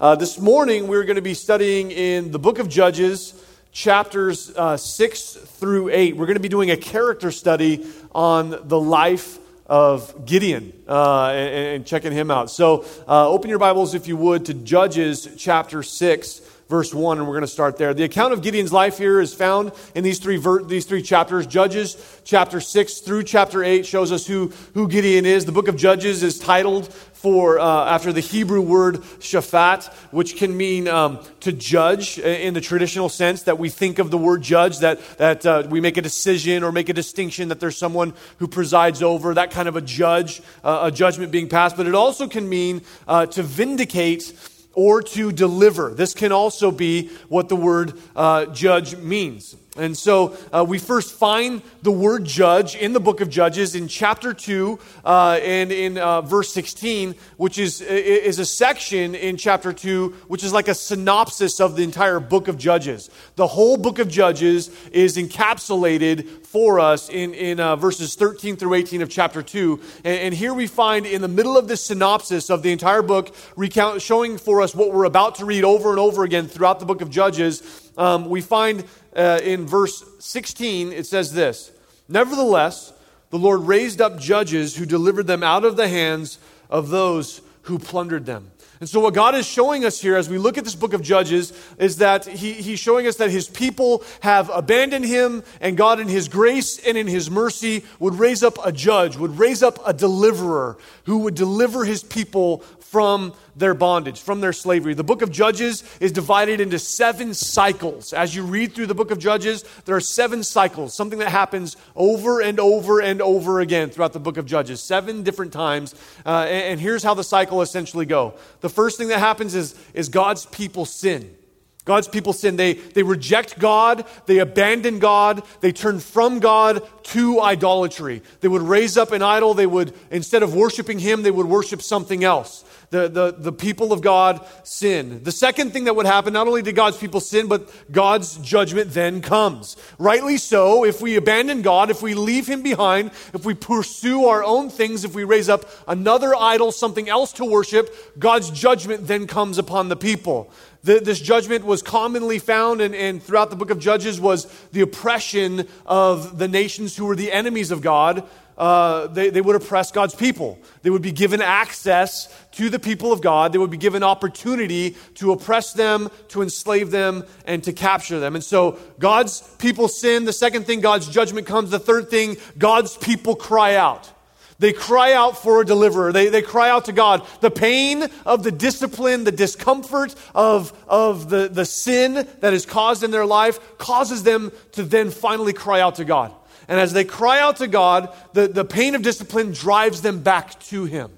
[0.00, 3.34] Uh, this morning, we're going to be studying in the book of Judges,
[3.70, 6.16] chapters uh, 6 through 8.
[6.16, 11.54] We're going to be doing a character study on the life of Gideon uh, and,
[11.54, 12.50] and, checking him out.
[12.50, 17.26] So, uh, open your Bibles, if you would, to Judges chapter 6 verse 1, and
[17.26, 17.92] we're going to start there.
[17.92, 21.44] The account of Gideon's life here is found in these three, ver- these three chapters.
[21.44, 25.44] Judges chapter 6 through chapter 8 shows us who, who Gideon is.
[25.44, 26.86] The book of Judges is titled
[27.20, 32.60] for uh, after the Hebrew word shaphat, which can mean um, to judge in the
[32.60, 36.02] traditional sense that we think of the word judge, that, that uh, we make a
[36.02, 39.82] decision or make a distinction that there's someone who presides over, that kind of a
[39.82, 41.76] judge, uh, a judgment being passed.
[41.76, 44.32] But it also can mean uh, to vindicate
[44.74, 45.92] or to deliver.
[45.94, 49.56] This can also be what the word uh, judge means.
[49.80, 53.88] And so uh, we first find the word judge in the book of Judges in
[53.88, 59.72] chapter 2 uh, and in uh, verse 16, which is, is a section in chapter
[59.72, 63.08] 2, which is like a synopsis of the entire book of Judges.
[63.36, 68.74] The whole book of Judges is encapsulated for us in, in uh, verses 13 through
[68.74, 69.80] 18 of chapter 2.
[70.04, 73.34] And, and, here we find in the middle of this synopsis of the entire book,
[73.56, 76.86] recount, showing for us what we're about to read over and over again throughout the
[76.86, 81.72] book of Judges, um, we find uh, in verse 16, it says this
[82.08, 82.92] Nevertheless,
[83.30, 87.78] the Lord raised up judges who delivered them out of the hands of those who
[87.78, 88.50] plundered them.
[88.80, 91.02] And so, what God is showing us here as we look at this book of
[91.02, 96.00] Judges is that he, He's showing us that His people have abandoned Him, and God,
[96.00, 99.78] in His grace and in His mercy, would raise up a judge, would raise up
[99.86, 104.94] a deliverer who would deliver His people from their bondage, from their slavery.
[104.94, 108.12] The book of Judges is divided into seven cycles.
[108.12, 111.76] As you read through the book of Judges, there are seven cycles, something that happens
[111.96, 115.94] over and over and over again throughout the book of Judges, seven different times.
[116.24, 118.34] Uh, and, and here's how the cycle essentially go.
[118.60, 121.36] The first thing that happens is, is God's people sin.
[121.84, 122.56] God's people sin.
[122.56, 128.22] They, they reject God, they abandon God, they turn from God to idolatry.
[128.40, 131.82] They would raise up an idol, they would, instead of worshiping Him, they would worship
[131.82, 135.22] something else the, the, the people of God sin.
[135.22, 138.92] The second thing that would happen, not only did God's people sin, but God's judgment
[138.92, 139.76] then comes.
[139.98, 144.42] Rightly so, if we abandon God, if we leave Him behind, if we pursue our
[144.42, 149.28] own things, if we raise up another idol, something else to worship, God's judgment then
[149.28, 150.50] comes upon the people.
[150.82, 154.80] The, this judgment was commonly found and, and throughout the book of Judges was the
[154.80, 158.26] oppression of the nations who were the enemies of God
[158.60, 160.58] uh, they, they would oppress God's people.
[160.82, 163.54] They would be given access to the people of God.
[163.54, 168.34] They would be given opportunity to oppress them, to enslave them, and to capture them.
[168.34, 170.26] And so God's people sin.
[170.26, 171.70] The second thing, God's judgment comes.
[171.70, 174.12] The third thing, God's people cry out.
[174.58, 176.12] They cry out for a deliverer.
[176.12, 177.26] They, they cry out to God.
[177.40, 183.02] The pain of the discipline, the discomfort of, of the, the sin that is caused
[183.02, 186.34] in their life causes them to then finally cry out to God.
[186.70, 190.58] And as they cry out to God, the, the pain of discipline drives them back
[190.60, 191.10] to Him.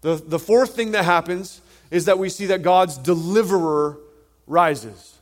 [0.00, 3.98] The, the fourth thing that happens is that we see that God's deliverer
[4.46, 5.18] rises.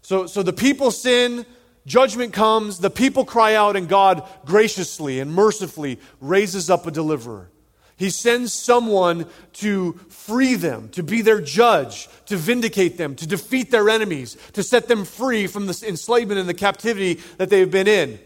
[0.00, 1.44] So, so the people sin,
[1.84, 7.50] judgment comes, the people cry out, and God graciously and mercifully raises up a deliverer.
[7.98, 13.70] He sends someone to free them, to be their judge, to vindicate them, to defeat
[13.70, 17.86] their enemies, to set them free from the enslavement and the captivity that they've been
[17.86, 18.18] in.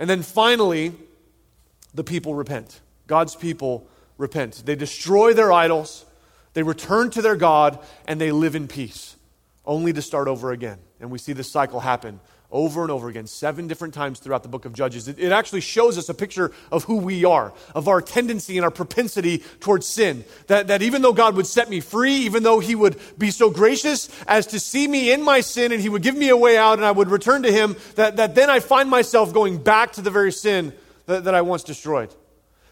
[0.00, 0.94] And then finally,
[1.94, 2.80] the people repent.
[3.06, 3.86] God's people
[4.18, 4.62] repent.
[4.64, 6.06] They destroy their idols,
[6.54, 7.78] they return to their God,
[8.08, 9.14] and they live in peace,
[9.64, 10.78] only to start over again.
[10.98, 12.18] And we see this cycle happen
[12.52, 15.08] over and over again, seven different times throughout the book of Judges.
[15.08, 18.64] It, it, actually shows us a picture of who we are, of our tendency and
[18.64, 20.24] our propensity towards sin.
[20.48, 23.50] That, that even though God would set me free, even though He would be so
[23.50, 26.58] gracious as to see me in my sin and He would give me a way
[26.58, 29.92] out and I would return to Him, that, that then I find myself going back
[29.92, 30.72] to the very sin
[31.06, 32.14] that, that I once destroyed.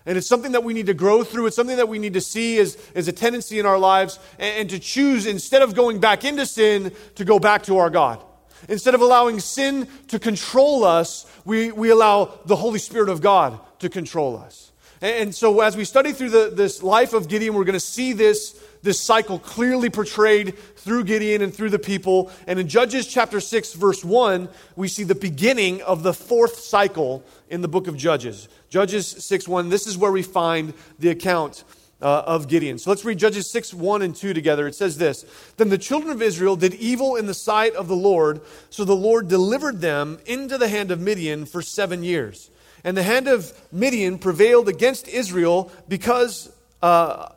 [0.07, 1.47] And it's something that we need to grow through.
[1.47, 4.61] It's something that we need to see as, as a tendency in our lives and,
[4.61, 8.25] and to choose, instead of going back into sin, to go back to our God.
[8.69, 13.59] Instead of allowing sin to control us, we, we allow the Holy Spirit of God
[13.81, 14.73] to control us.
[15.01, 17.81] And, and so, as we study through the, this life of Gideon, we're going to
[17.81, 22.31] see this, this cycle clearly portrayed through Gideon and through the people.
[22.47, 27.23] And in Judges chapter 6, verse 1, we see the beginning of the fourth cycle
[27.49, 28.49] in the book of Judges.
[28.69, 31.65] Judges 6 1, this is where we find the account
[32.01, 32.79] uh, of Gideon.
[32.79, 34.67] So let's read Judges 6 1 and 2 together.
[34.67, 35.25] It says this
[35.57, 38.41] Then the children of Israel did evil in the sight of the Lord,
[38.71, 42.51] so the Lord delivered them into the hand of Midian for seven years.
[42.85, 46.53] And the hand of Midian prevailed against Israel because.
[46.81, 47.31] Uh,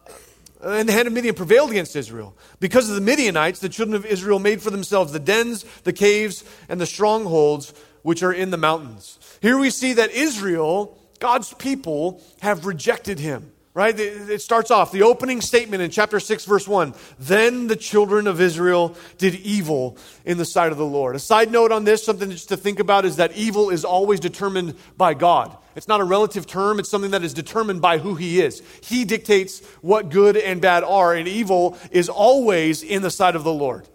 [0.64, 2.36] and the hand of Midian prevailed against Israel.
[2.60, 6.44] Because of the Midianites, the children of Israel made for themselves the dens, the caves,
[6.70, 7.74] and the strongholds
[8.04, 9.18] which are in the mountains.
[9.42, 13.52] Here we see that Israel, God's people, have rejected him.
[13.74, 13.98] Right?
[13.98, 16.94] It starts off, the opening statement in chapter 6, verse 1.
[17.20, 21.16] Then the children of Israel did evil in the sight of the Lord.
[21.16, 24.20] A side note on this, something just to think about, is that evil is always
[24.20, 25.56] determined by God.
[25.74, 28.62] It's not a relative term, it's something that is determined by who He is.
[28.82, 33.46] He dictates what good and bad are, and evil is always in the sight of
[33.46, 33.88] the Lord.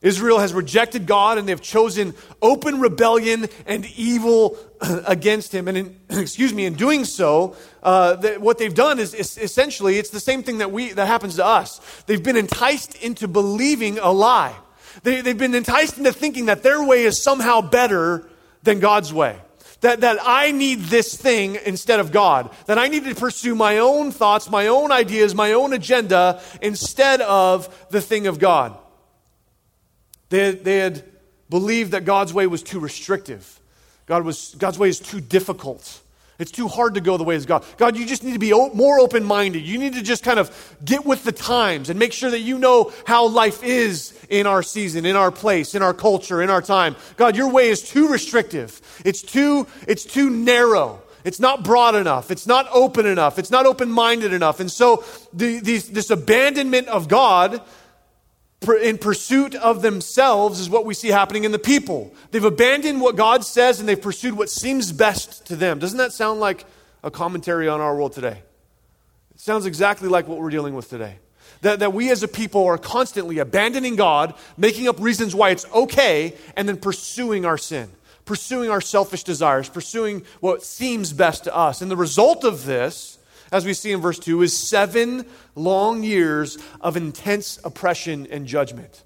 [0.00, 4.56] Israel has rejected God and they've chosen open rebellion and evil
[5.06, 5.66] against him.
[5.66, 10.10] And in, excuse me, in doing so, uh, what they've done is, is, essentially it's
[10.10, 11.80] the same thing that we that happens to us.
[12.06, 14.54] They've been enticed into believing a lie.
[15.02, 18.28] They, they've been enticed into thinking that their way is somehow better
[18.62, 19.36] than God's way.
[19.80, 22.50] That, that I need this thing instead of God.
[22.66, 27.20] That I need to pursue my own thoughts, my own ideas, my own agenda instead
[27.20, 28.76] of the thing of God.
[30.30, 31.04] They had, they had
[31.48, 33.60] believed that God's way was too restrictive.
[34.06, 36.02] God was, God's way is too difficult.
[36.38, 37.64] It's too hard to go the ways of God.
[37.78, 39.66] God, you just need to be more open minded.
[39.66, 42.58] You need to just kind of get with the times and make sure that you
[42.58, 46.62] know how life is in our season, in our place, in our culture, in our
[46.62, 46.94] time.
[47.16, 48.80] God, your way is too restrictive.
[49.04, 51.02] It's too, it's too narrow.
[51.24, 52.30] It's not broad enough.
[52.30, 53.40] It's not open enough.
[53.40, 54.60] It's not open minded enough.
[54.60, 57.60] And so the, this abandonment of God
[58.66, 62.12] in pursuit of themselves is what we see happening in the people.
[62.30, 65.78] They've abandoned what God says and they've pursued what seems best to them.
[65.78, 66.64] Doesn't that sound like
[67.02, 68.42] a commentary on our world today?
[69.34, 71.18] It sounds exactly like what we're dealing with today.
[71.62, 75.66] That, that we as a people are constantly abandoning God, making up reasons why it's
[75.72, 77.90] okay, and then pursuing our sin,
[78.24, 81.80] pursuing our selfish desires, pursuing what seems best to us.
[81.80, 83.17] And the result of this
[83.52, 85.24] as we see in verse 2, is seven
[85.54, 89.04] long years of intense oppression and judgment.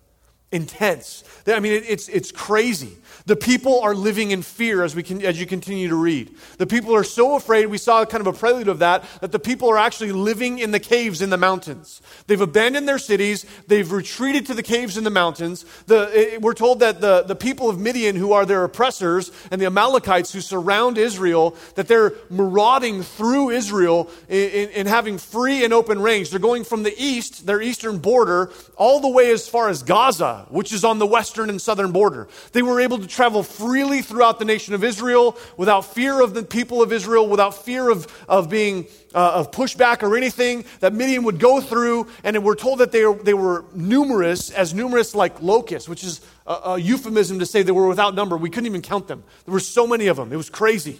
[0.50, 1.24] Intense.
[1.46, 2.98] I mean, it's, it's crazy.
[3.26, 6.34] The people are living in fear as, we can, as you continue to read.
[6.58, 9.38] The people are so afraid, we saw kind of a prelude of that, that the
[9.38, 12.02] people are actually living in the caves in the mountains.
[12.26, 15.64] They've abandoned their cities, they've retreated to the caves in the mountains.
[15.86, 19.60] The, it, we're told that the, the people of Midian, who are their oppressors, and
[19.60, 26.00] the Amalekites who surround Israel, that they're marauding through Israel in having free and open
[26.00, 26.30] range.
[26.30, 30.46] They're going from the east, their eastern border, all the way as far as Gaza,
[30.50, 32.28] which is on the western and southern border.
[32.52, 36.42] They were able to travel freely throughout the nation of Israel without fear of the
[36.42, 41.24] people of Israel, without fear of, of being uh, of pushback or anything that Midian
[41.24, 42.08] would go through.
[42.24, 46.20] And we're told that they, are, they were numerous, as numerous like locusts, which is
[46.46, 48.36] a, a euphemism to say they were without number.
[48.36, 49.22] We couldn't even count them.
[49.44, 50.32] There were so many of them.
[50.32, 50.98] It was crazy.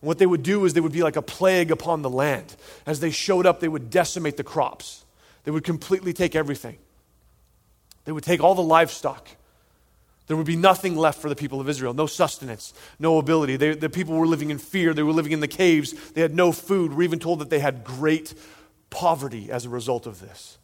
[0.00, 2.54] And what they would do is they would be like a plague upon the land.
[2.86, 5.04] As they showed up, they would decimate the crops.
[5.44, 6.78] They would completely take everything.
[8.04, 9.28] They would take all the livestock.
[10.28, 13.56] There would be nothing left for the people of Israel no sustenance, no ability.
[13.56, 14.94] They, the people were living in fear.
[14.94, 15.92] They were living in the caves.
[16.10, 16.92] They had no food.
[16.92, 18.34] We're even told that they had great
[18.90, 20.58] poverty as a result of this.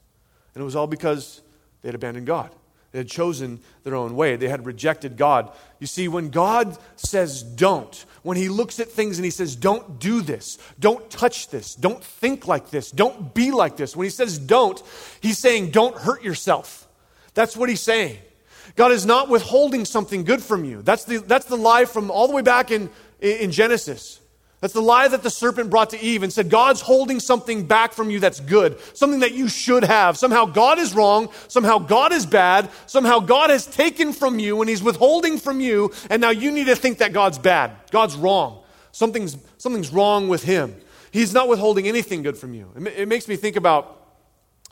[0.55, 1.43] And it was all because
[1.83, 2.55] they had abandoned God.
[2.93, 4.37] They had chosen their own way.
[4.37, 5.51] They had rejected God.
[5.81, 9.99] You see, when God says don't, when He looks at things and He says, don't
[9.99, 14.11] do this, don't touch this, don't think like this, don't be like this, when He
[14.11, 14.81] says don't,
[15.21, 16.87] He's saying, don't hurt yourself.
[17.35, 18.19] That's what He's saying.
[18.77, 20.83] God is not withholding something good from you.
[20.83, 22.91] That's the, that's the lie from all the way back in,
[23.21, 24.21] in Genesis.
[24.65, 27.93] That's the lie that the serpent brought to Eve and said, God's holding something back
[27.93, 30.17] from you that's good, something that you should have.
[30.17, 31.29] Somehow God is wrong.
[31.49, 32.71] Somehow God is bad.
[32.87, 36.65] Somehow God has taken from you and He's withholding from you, and now you need
[36.65, 37.73] to think that God's bad.
[37.91, 38.63] God's wrong.
[38.91, 40.75] Something's, something's wrong with Him.
[41.11, 42.71] He's not withholding anything good from you.
[42.75, 44.01] It, it makes me think about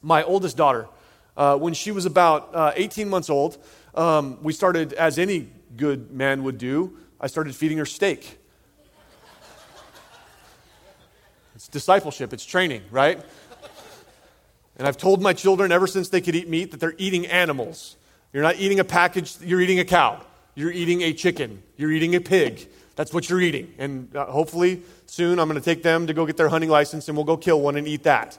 [0.00, 0.88] my oldest daughter.
[1.36, 3.58] Uh, when she was about uh, 18 months old,
[3.94, 8.38] um, we started, as any good man would do, I started feeding her steak.
[11.54, 13.24] It's discipleship, it's training, right?
[14.78, 17.96] And I've told my children ever since they could eat meat that they're eating animals.
[18.32, 20.20] You're not eating a package, you're eating a cow.
[20.54, 21.62] You're eating a chicken.
[21.76, 22.68] You're eating a pig.
[22.94, 23.72] That's what you're eating.
[23.78, 27.08] And uh, hopefully soon I'm going to take them to go get their hunting license
[27.08, 28.38] and we'll go kill one and eat that.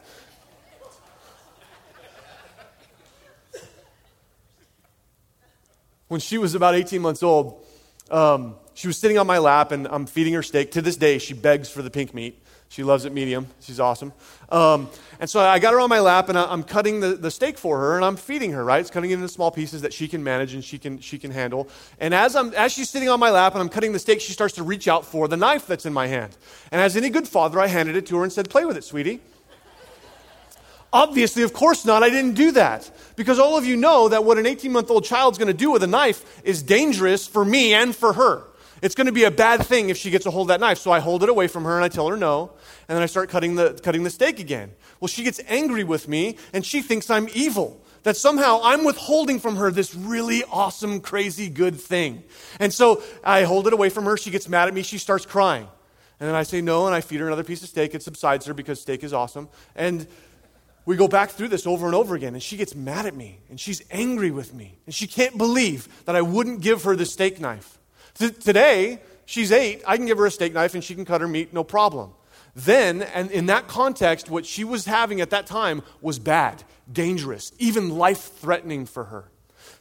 [6.13, 7.65] When she was about 18 months old,
[8.11, 10.71] um, she was sitting on my lap and I'm feeding her steak.
[10.73, 12.39] To this day, she begs for the pink meat.
[12.69, 13.47] She loves it medium.
[13.59, 14.13] She's awesome.
[14.49, 14.89] Um,
[15.19, 17.79] and so I got her on my lap and I'm cutting the, the steak for
[17.79, 18.79] her and I'm feeding her, right?
[18.79, 21.31] It's cutting it into small pieces that she can manage and she can, she can
[21.31, 21.67] handle.
[21.99, 24.33] And as, I'm, as she's sitting on my lap and I'm cutting the steak, she
[24.33, 26.37] starts to reach out for the knife that's in my hand.
[26.71, 28.83] And as any good father, I handed it to her and said, Play with it,
[28.83, 29.19] sweetie.
[30.93, 32.03] Obviously, of course not.
[32.03, 32.89] I didn't do that.
[33.15, 35.71] Because all of you know that what an 18 month old child's going to do
[35.71, 38.43] with a knife is dangerous for me and for her.
[38.83, 40.77] It's going to be a bad thing if she gets a hold of that knife.
[40.77, 42.51] So I hold it away from her and I tell her no.
[42.87, 44.71] And then I start cutting the, cutting the steak again.
[44.99, 47.81] Well, she gets angry with me and she thinks I'm evil.
[48.03, 52.23] That somehow I'm withholding from her this really awesome, crazy, good thing.
[52.59, 54.17] And so I hold it away from her.
[54.17, 54.83] She gets mad at me.
[54.83, 55.69] She starts crying.
[56.19, 57.95] And then I say no and I feed her another piece of steak.
[57.95, 59.49] It subsides her because steak is awesome.
[59.75, 60.07] And
[60.85, 63.39] we go back through this over and over again, and she gets mad at me,
[63.49, 67.05] and she's angry with me, and she can't believe that I wouldn't give her the
[67.05, 67.77] steak knife.
[68.15, 69.81] Today, she's eight.
[69.87, 72.11] I can give her a steak knife and she can cut her meat, no problem.
[72.55, 77.51] Then, and in that context, what she was having at that time was bad, dangerous,
[77.57, 79.31] even life threatening for her.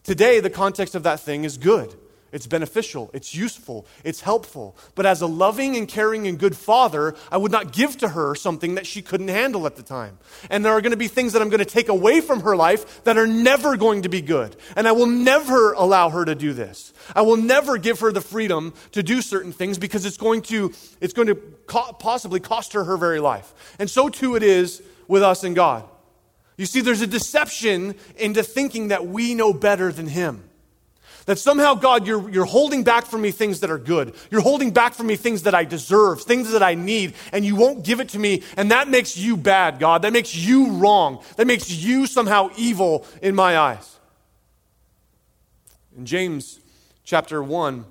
[0.02, 1.94] Today, the context of that thing is good.
[2.32, 4.74] It's beneficial, it's useful, it's helpful.
[4.94, 8.34] But as a loving and caring and good father, I would not give to her
[8.34, 10.18] something that she couldn't handle at the time.
[10.48, 12.56] And there are going to be things that I'm going to take away from her
[12.56, 14.56] life that are never going to be good.
[14.76, 16.94] And I will never allow her to do this.
[17.14, 20.72] I will never give her the freedom to do certain things because it's going to,
[21.02, 21.34] it's going to
[21.66, 23.76] co- possibly cost her her very life.
[23.78, 25.84] And so too it is with us and God.
[26.56, 30.44] You see, there's a deception into thinking that we know better than Him.
[31.26, 34.14] That somehow, God, you're, you're holding back from me things that are good.
[34.30, 37.54] You're holding back from me things that I deserve, things that I need, and you
[37.54, 38.42] won't give it to me.
[38.56, 40.02] And that makes you bad, God.
[40.02, 41.22] That makes you wrong.
[41.36, 43.98] That makes you somehow evil in my eyes.
[45.96, 46.60] In James
[47.04, 47.84] chapter 1,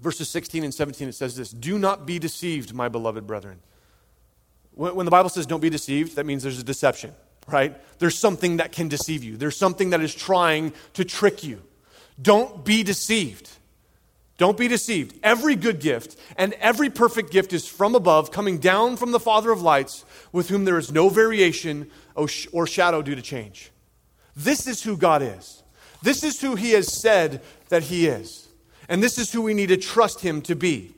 [0.00, 3.60] verses 16 and 17, it says this Do not be deceived, my beloved brethren.
[4.74, 7.14] When, when the Bible says don't be deceived, that means there's a deception,
[7.46, 7.76] right?
[7.98, 11.62] There's something that can deceive you, there's something that is trying to trick you.
[12.20, 13.48] Don't be deceived.
[14.38, 15.18] Don't be deceived.
[15.22, 19.52] Every good gift and every perfect gift is from above, coming down from the Father
[19.52, 23.70] of lights, with whom there is no variation or shadow due to change.
[24.34, 25.62] This is who God is.
[26.02, 28.48] This is who He has said that He is.
[28.88, 30.94] And this is who we need to trust Him to be.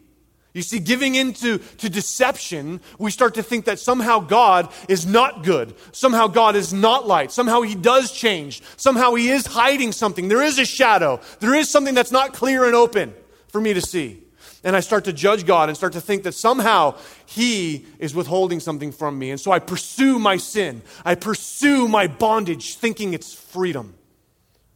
[0.55, 5.43] You see, giving into to deception, we start to think that somehow God is not
[5.43, 5.75] good.
[5.91, 7.33] Somehow God is not light.
[7.33, 8.63] Somehow He does change.
[8.77, 10.29] Somehow He is hiding something.
[10.29, 11.21] There is a shadow.
[11.41, 13.13] There is something that's not clear and open
[13.49, 14.23] for me to see.
[14.63, 18.61] And I start to judge God and start to think that somehow He is withholding
[18.61, 19.33] something from me.
[19.33, 20.83] And so I pursue my sin.
[21.05, 23.97] I pursue my bondage, thinking it's freedom,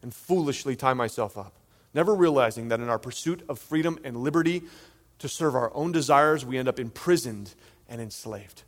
[0.02, 1.54] and foolishly tie myself up.
[1.94, 4.62] Never realizing that in our pursuit of freedom and liberty,
[5.18, 7.54] to serve our own desires, we end up imprisoned
[7.88, 8.62] and enslaved.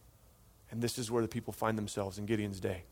[0.70, 2.84] And this is where the people find themselves in Gideon's day.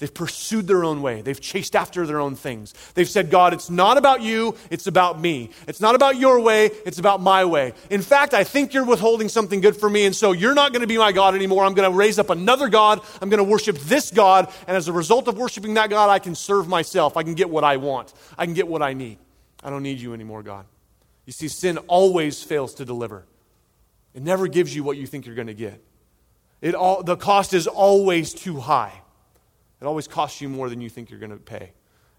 [0.00, 1.20] They've pursued their own way.
[1.20, 2.72] They've chased after their own things.
[2.94, 5.50] They've said, God, it's not about you, it's about me.
[5.68, 7.74] It's not about your way, it's about my way.
[7.90, 10.80] In fact, I think you're withholding something good for me, and so you're not going
[10.80, 11.64] to be my God anymore.
[11.64, 13.02] I'm going to raise up another God.
[13.20, 16.18] I'm going to worship this God, and as a result of worshiping that God, I
[16.18, 17.18] can serve myself.
[17.18, 19.18] I can get what I want, I can get what I need.
[19.62, 20.64] I don't need you anymore, God.
[21.30, 23.24] You see, sin always fails to deliver.
[24.14, 25.80] It never gives you what you think you're going to get.
[26.60, 29.00] It all, the cost is always too high.
[29.80, 31.70] It always costs you more than you think you're going to pay.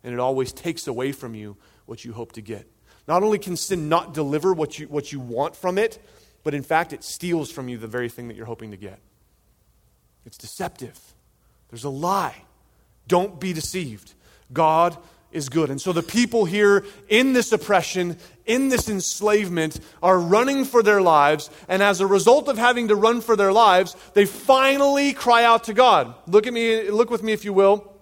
[0.05, 2.65] And it always takes away from you what you hope to get.
[3.05, 6.01] Not only can sin not deliver what you, what you want from it,
[6.45, 8.99] but in fact, it steals from you the very thing that you're hoping to get.
[10.25, 10.97] It's deceptive.
[11.69, 12.45] There's a lie.
[13.09, 14.13] Don't be deceived.
[14.53, 14.97] God
[15.31, 15.69] is good.
[15.69, 21.01] And so the people here in this oppression, in this enslavement, are running for their
[21.01, 21.49] lives.
[21.67, 25.65] And as a result of having to run for their lives, they finally cry out
[25.65, 26.13] to God.
[26.27, 27.93] Look at me, look with me if you will,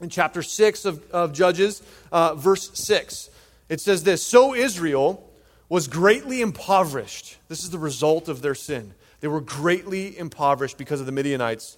[0.00, 3.30] in chapter 6 of, of Judges, uh, verse 6.
[3.68, 5.30] It says this So Israel
[5.68, 7.38] was greatly impoverished.
[7.48, 8.94] This is the result of their sin.
[9.20, 11.76] They were greatly impoverished because of the Midianites,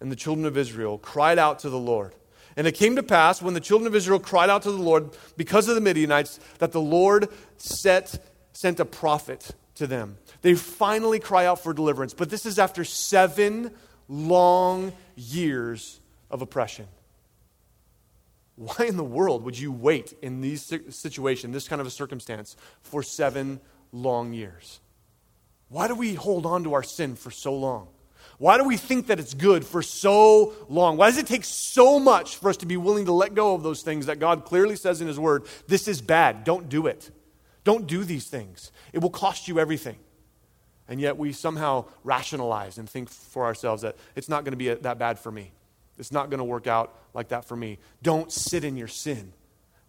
[0.00, 2.14] and the children of Israel cried out to the Lord.
[2.60, 5.16] And it came to pass when the children of Israel cried out to the Lord
[5.38, 10.18] because of the Midianites that the Lord set, sent a prophet to them.
[10.42, 13.70] They finally cry out for deliverance, but this is after seven
[14.08, 16.00] long years
[16.30, 16.86] of oppression.
[18.56, 22.56] Why in the world would you wait in this situation, this kind of a circumstance,
[22.82, 23.58] for seven
[23.90, 24.80] long years?
[25.70, 27.88] Why do we hold on to our sin for so long?
[28.40, 30.96] Why do we think that it's good for so long?
[30.96, 33.62] Why does it take so much for us to be willing to let go of
[33.62, 37.10] those things that God clearly says in His Word, this is bad, don't do it?
[37.64, 38.72] Don't do these things.
[38.94, 39.96] It will cost you everything.
[40.88, 44.72] And yet we somehow rationalize and think for ourselves that it's not going to be
[44.72, 45.52] that bad for me.
[45.98, 47.76] It's not going to work out like that for me.
[48.02, 49.34] Don't sit in your sin.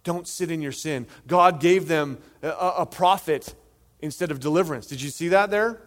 [0.04, 1.08] Don't sit in your sin.
[1.26, 3.56] God gave them a, a prophet
[4.02, 4.88] instead of deliverance.
[4.88, 5.82] Did you see that there?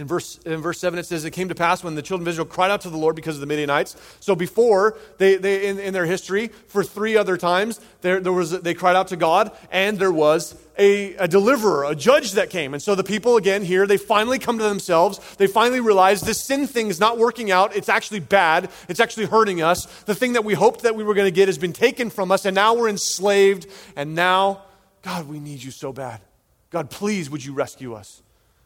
[0.00, 2.30] In verse, in verse 7, it says, It came to pass when the children of
[2.30, 3.96] Israel cried out to the Lord because of the Midianites.
[4.18, 8.62] So before, they, they, in, in their history, for three other times, there, there was,
[8.62, 12.72] they cried out to God, and there was a, a deliverer, a judge that came.
[12.72, 15.18] And so the people, again, here, they finally come to themselves.
[15.36, 17.76] They finally realize this sin thing is not working out.
[17.76, 18.70] It's actually bad.
[18.88, 19.84] It's actually hurting us.
[20.04, 22.32] The thing that we hoped that we were going to get has been taken from
[22.32, 23.66] us, and now we're enslaved.
[23.96, 24.62] And now,
[25.02, 26.22] God, we need you so bad.
[26.70, 28.22] God, please, would you rescue us?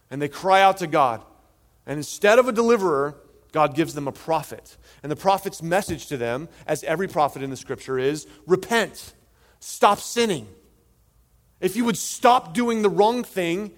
[0.09, 1.23] And they cry out to God.
[1.85, 3.15] And instead of a deliverer,
[3.51, 4.75] God gives them a prophet.
[5.01, 9.13] And the prophet's message to them, as every prophet in the scripture is repent,
[9.59, 10.47] stop sinning.
[11.61, 13.71] If you would stop doing the wrong thing,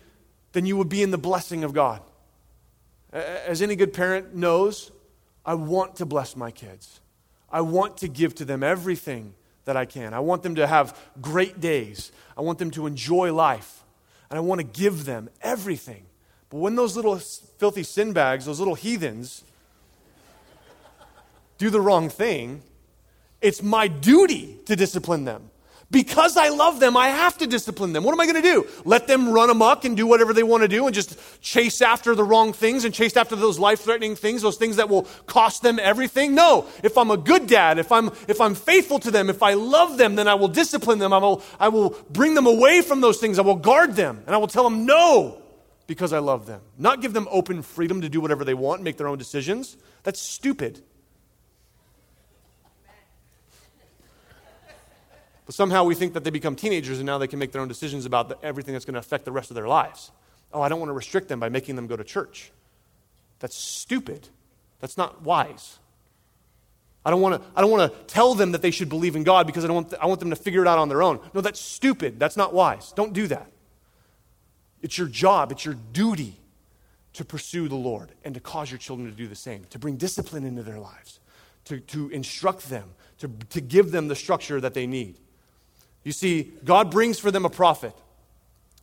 [0.53, 2.01] then you would be in the blessing of God.
[3.13, 4.91] As any good parent knows,
[5.45, 6.99] I want to bless my kids.
[7.49, 10.13] I want to give to them everything that I can.
[10.13, 12.11] I want them to have great days.
[12.35, 13.83] I want them to enjoy life.
[14.29, 16.06] And I want to give them everything.
[16.49, 19.43] But when those little filthy sin bags, those little heathens,
[21.57, 22.61] do the wrong thing,
[23.41, 25.49] it's my duty to discipline them.
[25.89, 28.03] Because I love them, I have to discipline them.
[28.03, 28.67] What am I going to do?
[28.83, 32.13] Let them run amok and do whatever they want to do and just chase after
[32.13, 35.61] the wrong things and chase after those life threatening things, those things that will cost
[35.61, 36.35] them everything?
[36.35, 36.65] No.
[36.83, 39.97] If I'm a good dad, if I'm, if I'm faithful to them, if I love
[39.97, 41.13] them, then I will discipline them.
[41.13, 43.39] I will, I will bring them away from those things.
[43.39, 45.41] I will guard them and I will tell them no
[45.87, 46.61] because I love them.
[46.77, 49.77] Not give them open freedom to do whatever they want and make their own decisions.
[50.03, 50.81] That's stupid.
[55.45, 57.69] But somehow we think that they become teenagers and now they can make their own
[57.69, 60.11] decisions about the, everything that's going to affect the rest of their lives.
[60.53, 62.51] Oh, I don't want to restrict them by making them go to church.
[63.39, 64.27] That's stupid.
[64.79, 65.79] That's not wise.
[67.05, 69.23] I don't want to, I don't want to tell them that they should believe in
[69.23, 71.21] God because I, don't want, I want them to figure it out on their own.
[71.33, 72.19] No, that's stupid.
[72.19, 72.91] That's not wise.
[72.91, 73.49] Don't do that.
[74.87, 76.39] It's your job, it's your duty
[77.11, 79.97] to pursue the Lord and to cause your children to do the same, to bring
[79.97, 81.19] discipline into their lives,
[81.65, 85.19] to, to instruct them, to, to give them the structure that they need.
[86.05, 87.91] You see, God brings for them a prophet.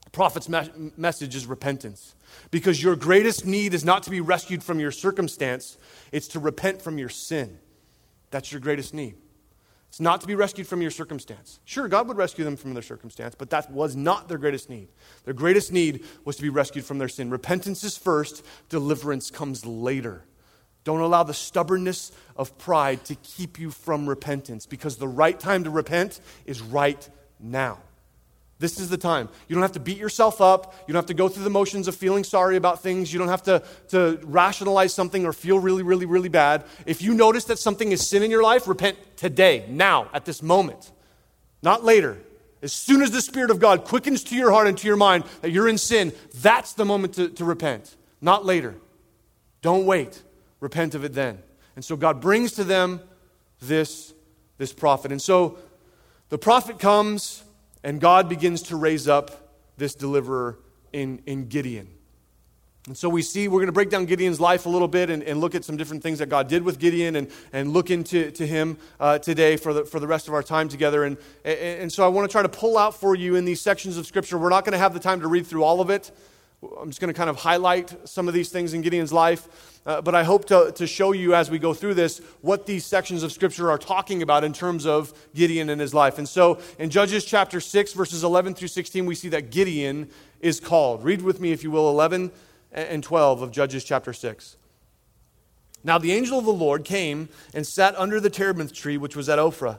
[0.04, 2.14] The prophet's me- message is repentance.
[2.50, 5.78] Because your greatest need is not to be rescued from your circumstance,
[6.12, 7.58] it's to repent from your sin.
[8.30, 9.14] That's your greatest need.
[9.94, 11.60] It's not to be rescued from your circumstance.
[11.64, 14.88] Sure, God would rescue them from their circumstance, but that was not their greatest need.
[15.24, 17.30] Their greatest need was to be rescued from their sin.
[17.30, 20.24] Repentance is first, deliverance comes later.
[20.82, 25.62] Don't allow the stubbornness of pride to keep you from repentance because the right time
[25.62, 27.78] to repent is right now.
[28.64, 29.28] This is the time.
[29.46, 30.74] You don't have to beat yourself up.
[30.88, 33.12] You don't have to go through the motions of feeling sorry about things.
[33.12, 36.64] You don't have to, to rationalize something or feel really, really, really bad.
[36.86, 40.42] If you notice that something is sin in your life, repent today, now, at this
[40.42, 40.92] moment,
[41.62, 42.16] not later.
[42.62, 45.24] As soon as the Spirit of God quickens to your heart and to your mind
[45.42, 48.76] that you're in sin, that's the moment to, to repent, not later.
[49.60, 50.22] Don't wait.
[50.60, 51.38] Repent of it then.
[51.76, 53.02] And so God brings to them
[53.60, 54.14] this,
[54.56, 55.12] this prophet.
[55.12, 55.58] And so
[56.30, 57.43] the prophet comes
[57.84, 59.30] and God begins to raise up
[59.76, 60.58] this deliverer
[60.92, 61.88] in, in Gideon.
[62.86, 65.22] And so we see, we're going to break down Gideon's life a little bit and,
[65.22, 68.30] and look at some different things that God did with Gideon and, and look into
[68.32, 71.04] to him uh, today for the, for the rest of our time together.
[71.04, 73.60] And, and, and so I want to try to pull out for you in these
[73.62, 74.36] sections of Scripture.
[74.36, 76.10] We're not going to have the time to read through all of it.
[76.80, 79.80] I'm just going to kind of highlight some of these things in Gideon's life.
[79.86, 82.86] Uh, but I hope to, to show you as we go through this what these
[82.86, 86.18] sections of Scripture are talking about in terms of Gideon and his life.
[86.18, 90.08] And so in Judges chapter 6, verses 11 through 16, we see that Gideon
[90.40, 91.04] is called.
[91.04, 92.30] Read with me, if you will, 11
[92.72, 94.56] and 12 of Judges chapter 6.
[95.82, 99.28] Now the angel of the Lord came and sat under the terebinth tree which was
[99.28, 99.78] at Ophrah,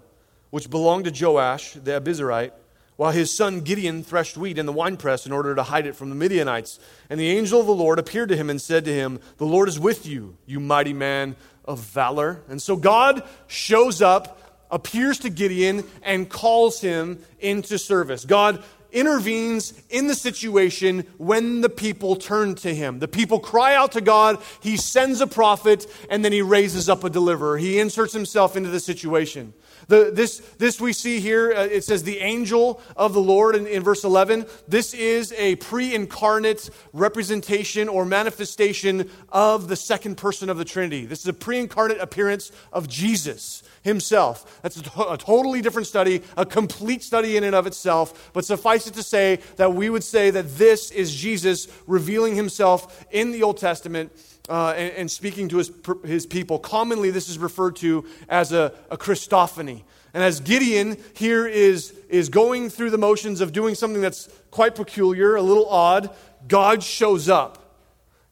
[0.51, 2.51] which belonged to Joash the Abiezrite
[2.97, 6.09] while his son Gideon threshed wheat in the winepress in order to hide it from
[6.09, 6.79] the Midianites.
[7.09, 9.67] And the angel of the Lord appeared to him and said to him, The Lord
[9.67, 12.41] is with you, you mighty man of valor.
[12.47, 18.23] And so God shows up, appears to Gideon, and calls him into service.
[18.23, 18.63] God
[18.95, 22.99] intervenes in the situation when the people turn to him.
[22.99, 27.03] The people cry out to God, he sends a prophet, and then he raises up
[27.03, 27.57] a deliverer.
[27.57, 29.53] He inserts himself into the situation.
[29.87, 33.67] The, this, this we see here, uh, it says the angel of the Lord in,
[33.67, 34.45] in verse 11.
[34.67, 41.05] This is a pre incarnate representation or manifestation of the second person of the Trinity.
[41.05, 44.59] This is a pre incarnate appearance of Jesus himself.
[44.61, 48.31] That's a, to- a totally different study, a complete study in and of itself.
[48.33, 53.05] But suffice it to say that we would say that this is Jesus revealing himself
[53.11, 54.11] in the Old Testament
[54.49, 55.71] uh, and, and, speaking to his,
[56.05, 56.59] his people.
[56.59, 59.83] Commonly, this is referred to as a, a Christophany.
[60.13, 64.75] And as Gideon here is, is going through the motions of doing something that's quite
[64.75, 66.09] peculiar, a little odd,
[66.47, 67.83] God shows up.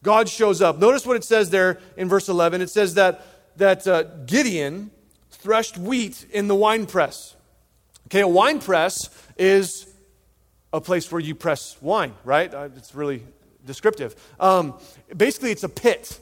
[0.02, 0.78] God shows up.
[0.78, 2.60] Notice what it says there in verse 11.
[2.60, 4.90] It says that, that uh, Gideon
[5.30, 7.34] threshed wheat in the wine press.
[8.06, 9.86] Okay, a wine press is
[10.72, 12.52] a place where you press wine, right?
[12.52, 13.24] Uh, it's really
[13.64, 14.14] descriptive.
[14.38, 14.74] Um,
[15.16, 16.20] basically, it's a pit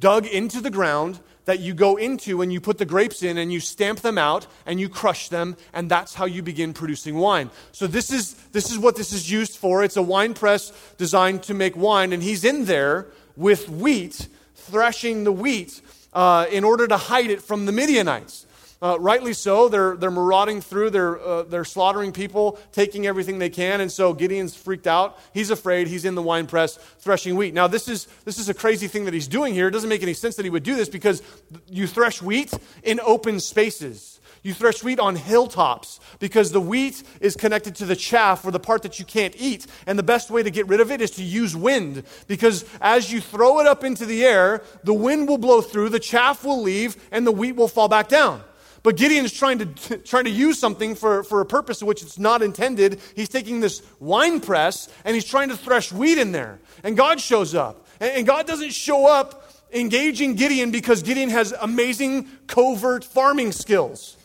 [0.00, 3.50] dug into the ground that you go into and you put the grapes in and
[3.50, 7.50] you stamp them out and you crush them and that's how you begin producing wine.
[7.72, 9.82] So this is this is what this is used for.
[9.82, 15.24] It's a wine press designed to make wine and he's in there with wheat threshing
[15.24, 15.80] the wheat
[16.12, 18.44] uh, in order to hide it from the midianites
[18.80, 19.68] uh, rightly so.
[19.68, 23.80] They're, they're marauding through, they're, uh, they're slaughtering people, taking everything they can.
[23.80, 25.18] And so Gideon's freaked out.
[25.34, 25.88] He's afraid.
[25.88, 27.54] He's in the wine press threshing wheat.
[27.54, 29.68] Now, this is, this is a crazy thing that he's doing here.
[29.68, 31.22] It doesn't make any sense that he would do this because
[31.68, 34.18] you thresh wheat in open spaces.
[34.42, 38.60] You thresh wheat on hilltops because the wheat is connected to the chaff or the
[38.60, 39.66] part that you can't eat.
[39.86, 43.12] And the best way to get rid of it is to use wind because as
[43.12, 46.62] you throw it up into the air, the wind will blow through, the chaff will
[46.62, 48.42] leave, and the wheat will fall back down.
[48.82, 52.02] But Gideon is trying to, trying to use something for, for a purpose in which
[52.02, 53.00] it's not intended.
[53.14, 56.58] He's taking this wine press and he's trying to thresh wheat in there.
[56.82, 57.86] And God shows up.
[58.00, 64.16] And, and God doesn't show up engaging Gideon because Gideon has amazing covert farming skills,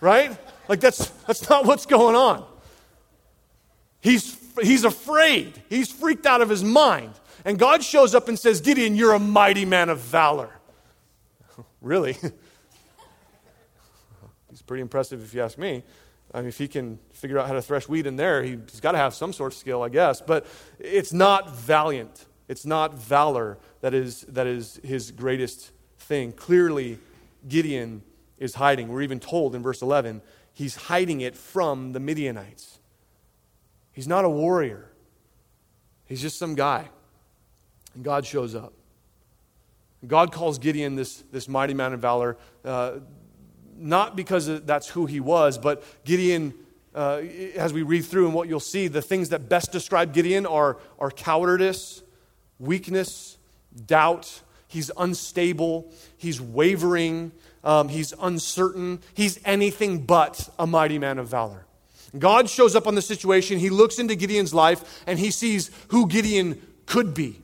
[0.00, 0.36] right?
[0.68, 2.44] Like that's, that's not what's going on.
[4.00, 5.62] He's, he's afraid.
[5.68, 7.12] He's freaked out of his mind.
[7.44, 10.50] And God shows up and says, Gideon, you're a mighty man of valor.
[11.80, 12.16] really?
[14.66, 15.82] pretty impressive if you ask me.
[16.32, 18.92] I mean, if he can figure out how to thresh wheat in there, he's got
[18.92, 20.20] to have some sort of skill, I guess.
[20.20, 20.46] But
[20.78, 22.26] it's not valiant.
[22.48, 26.32] It's not valor that is, that is his greatest thing.
[26.32, 26.98] Clearly,
[27.48, 28.02] Gideon
[28.38, 28.88] is hiding.
[28.88, 30.22] We're even told in verse 11,
[30.52, 32.78] he's hiding it from the Midianites.
[33.92, 34.90] He's not a warrior,
[36.06, 36.88] he's just some guy.
[37.94, 38.72] And God shows up.
[40.06, 42.36] God calls Gideon this, this mighty man of valor.
[42.64, 42.98] Uh,
[43.76, 46.54] not because that's who he was, but Gideon,
[46.94, 47.22] uh,
[47.56, 50.78] as we read through and what you'll see, the things that best describe Gideon are,
[50.98, 52.02] are cowardice,
[52.58, 53.36] weakness,
[53.86, 54.42] doubt.
[54.68, 57.32] He's unstable, he's wavering,
[57.62, 61.66] um, he's uncertain, he's anything but a mighty man of valor.
[62.18, 66.08] God shows up on the situation, he looks into Gideon's life, and he sees who
[66.08, 67.40] Gideon could be.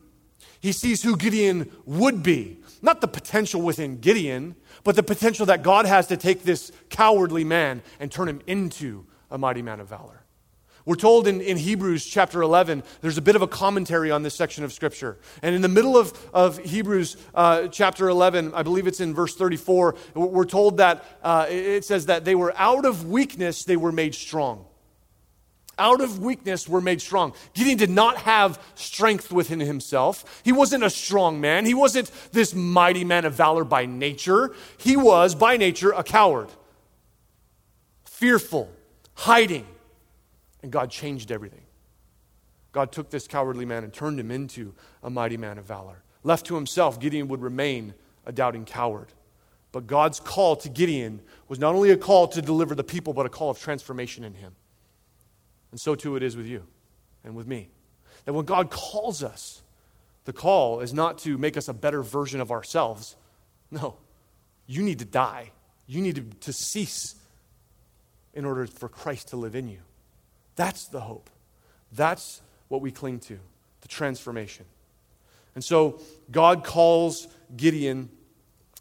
[0.61, 2.60] He sees who Gideon would be.
[2.83, 7.45] Not the potential within Gideon, but the potential that God has to take this cowardly
[7.45, 10.25] man and turn him into a mighty man of valor.
[10.87, 14.35] We're told in, in Hebrews chapter 11, there's a bit of a commentary on this
[14.35, 15.19] section of Scripture.
[15.43, 19.37] And in the middle of, of Hebrews uh, chapter 11, I believe it's in verse
[19.37, 23.93] 34, we're told that uh, it says that they were out of weakness, they were
[23.93, 24.65] made strong
[25.81, 27.33] out of weakness were made strong.
[27.55, 30.43] Gideon did not have strength within himself.
[30.45, 31.67] He wasn't a strong man.
[31.67, 34.55] He wasn't this mighty man of valor by nature.
[34.79, 36.49] He was, by nature, a coward,
[38.05, 38.71] fearful,
[39.15, 39.67] hiding.
[40.63, 41.63] And God changed everything.
[42.73, 46.03] God took this cowardly man and turned him into a mighty man of valor.
[46.23, 47.95] Left to himself, Gideon would remain
[48.27, 49.09] a doubting coward.
[49.73, 53.27] But God's call to Gideon was not only a call to deliver the people, but
[53.27, 54.55] a call of transformation in him.
[55.71, 56.65] And so too it is with you
[57.25, 57.69] and with me.
[58.25, 59.63] That when God calls us,
[60.25, 63.17] the call is not to make us a better version of ourselves.
[63.71, 63.97] No,
[64.67, 65.53] you need to die.
[65.87, 67.15] You need to, to cease
[68.35, 69.79] in order for Christ to live in you.
[70.57, 71.31] That's the hope.
[71.93, 73.39] That's what we cling to
[73.81, 74.67] the transformation.
[75.55, 78.09] And so God calls Gideon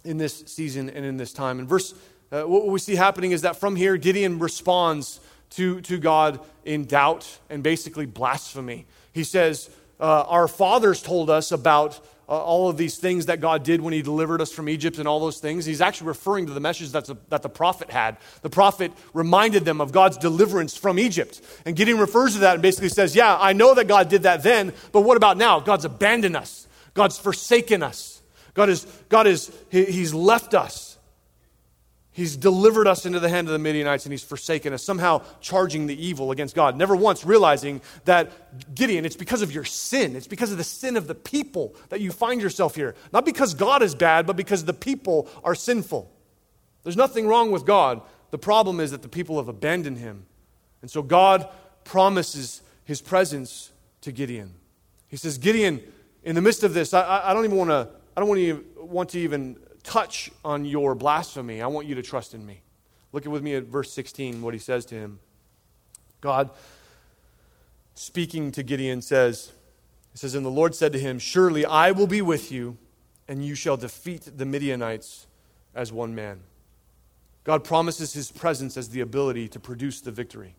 [0.04, 1.60] in this season and in this time.
[1.60, 1.94] And verse,
[2.32, 5.20] uh, what we see happening is that from here, Gideon responds
[5.52, 8.86] to, to God in doubt and basically blasphemy.
[9.14, 13.64] He says, uh, Our fathers told us about uh, all of these things that God
[13.64, 15.66] did when He delivered us from Egypt and all those things.
[15.66, 18.18] He's actually referring to the message that's a, that the prophet had.
[18.44, 21.42] The prophet reminded them of God's deliverance from Egypt.
[21.66, 24.44] And Gideon refers to that and basically says, Yeah, I know that God did that
[24.44, 25.60] then, but what about now?
[25.60, 28.22] God's abandoned us, God's forsaken us.
[28.54, 30.99] God is, God is, he, He's left us.
[32.20, 35.88] He's delivered us into the hand of the Midianites and he's forsaken us, somehow charging
[35.88, 36.76] the evil against God.
[36.76, 40.18] Never once realizing that, Gideon, it's because of your sin.
[40.18, 42.94] It's because of the sin of the people that you find yourself here.
[43.14, 46.12] Not because God is bad, but because the people are sinful.
[46.84, 48.02] There's nothing wrong with God.
[48.32, 50.26] The problem is that the people have abandoned him.
[50.82, 51.48] And so God
[51.86, 54.56] promises his presence to Gideon.
[55.08, 55.82] He says, Gideon,
[56.24, 59.12] in the midst of this, I, I don't even want to, I don't to, want
[59.12, 59.58] to even
[59.90, 61.62] touch on your blasphemy.
[61.62, 62.62] I want you to trust in me.
[63.12, 65.20] Look at with me at verse 16, what he says to him.
[66.22, 66.52] God,
[67.96, 69.52] speaking to Gideon, says,
[70.14, 72.78] It says, And the Lord said to him, Surely I will be with you,
[73.28, 75.26] and you shall defeat the Midianites
[75.74, 76.42] as one man.
[77.44, 80.56] God promises his presence as the ability to produce the victory.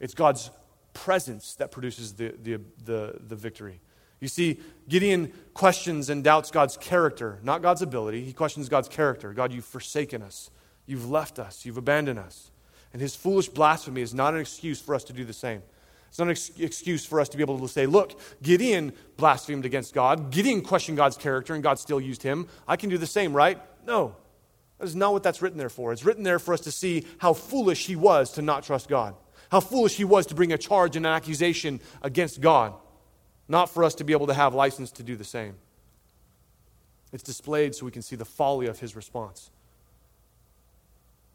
[0.00, 0.50] It's God's
[0.94, 3.80] presence that produces the, the, the, the victory.
[4.20, 8.24] You see, Gideon questions and doubts God's character, not God's ability.
[8.24, 9.32] He questions God's character.
[9.32, 10.50] God, you've forsaken us.
[10.86, 11.64] You've left us.
[11.64, 12.50] You've abandoned us.
[12.92, 15.62] And his foolish blasphemy is not an excuse for us to do the same.
[16.08, 19.66] It's not an ex- excuse for us to be able to say, look, Gideon blasphemed
[19.66, 20.30] against God.
[20.30, 22.48] Gideon questioned God's character, and God still used him.
[22.66, 23.60] I can do the same, right?
[23.86, 24.16] No.
[24.78, 25.92] That is not what that's written there for.
[25.92, 29.14] It's written there for us to see how foolish he was to not trust God,
[29.50, 32.74] how foolish he was to bring a charge and an accusation against God,
[33.48, 35.54] not for us to be able to have license to do the same.
[37.12, 39.50] It's displayed so we can see the folly of his response.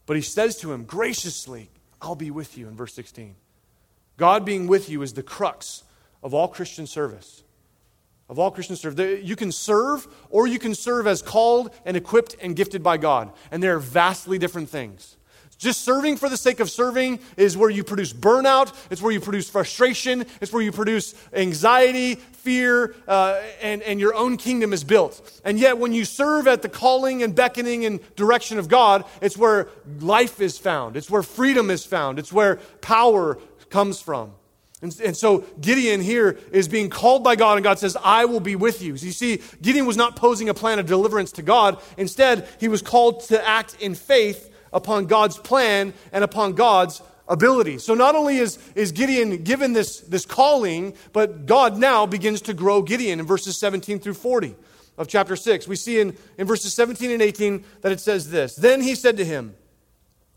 [0.06, 1.70] But he says to him, graciously,
[2.02, 3.36] I'll be with you in verse 16.
[4.18, 5.84] God being with you is the crux
[6.22, 7.44] of all Christian service.
[8.30, 9.24] Of all Christian service.
[9.24, 13.32] You can serve, or you can serve as called and equipped and gifted by God.
[13.52, 15.18] And they are vastly different things.
[15.58, 19.20] Just serving for the sake of serving is where you produce burnout, it's where you
[19.20, 24.84] produce frustration, it's where you produce anxiety, fear, uh, and, and your own kingdom is
[24.84, 25.42] built.
[25.46, 29.38] And yet, when you serve at the calling and beckoning and direction of God, it's
[29.38, 33.38] where life is found, it's where freedom is found, it's where power
[33.70, 34.34] comes from.
[34.82, 38.42] And, and, so Gideon here is being called by God, and God says, I will
[38.42, 38.98] be with you.
[38.98, 41.82] So you see, Gideon was not posing a plan of deliverance to God.
[41.96, 47.78] Instead, he was called to act in faith upon God's plan and upon God's ability.
[47.78, 52.54] So not only is, is Gideon given this, this calling, but God now begins to
[52.54, 54.56] grow Gideon in verses 17 through 40
[54.98, 55.68] of chapter 6.
[55.68, 59.18] We see in, in verses 17 and 18 that it says this Then he said
[59.18, 59.56] to him,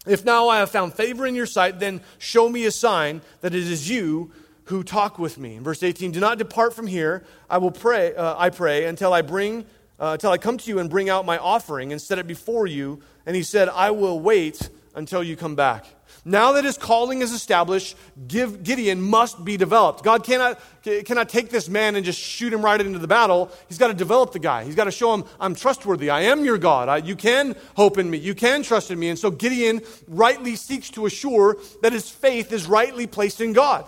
[0.07, 3.55] If now I have found favor in your sight, then show me a sign that
[3.55, 4.33] it is you
[4.65, 5.57] who talk with me.
[5.57, 7.25] In verse 18, Do not depart from here.
[7.49, 9.65] I will pray, uh, I pray, until I bring
[9.99, 12.67] uh, until I come to you and bring out my offering and set it before
[12.67, 13.01] you.
[13.25, 15.87] And he said, I will wait until you come back.
[16.25, 20.03] Now that his calling is established, give, Gideon must be developed.
[20.03, 23.53] God cannot, cannot take this man and just shoot him right into the battle.
[23.69, 24.65] He's got to develop the guy.
[24.65, 26.11] He's got to show him, I'm trustworthy.
[26.11, 26.89] I am your God.
[26.89, 28.19] I, you can hope in me.
[28.19, 29.09] You can trust in me.
[29.09, 33.87] And so Gideon rightly seeks to assure that his faith is rightly placed in God.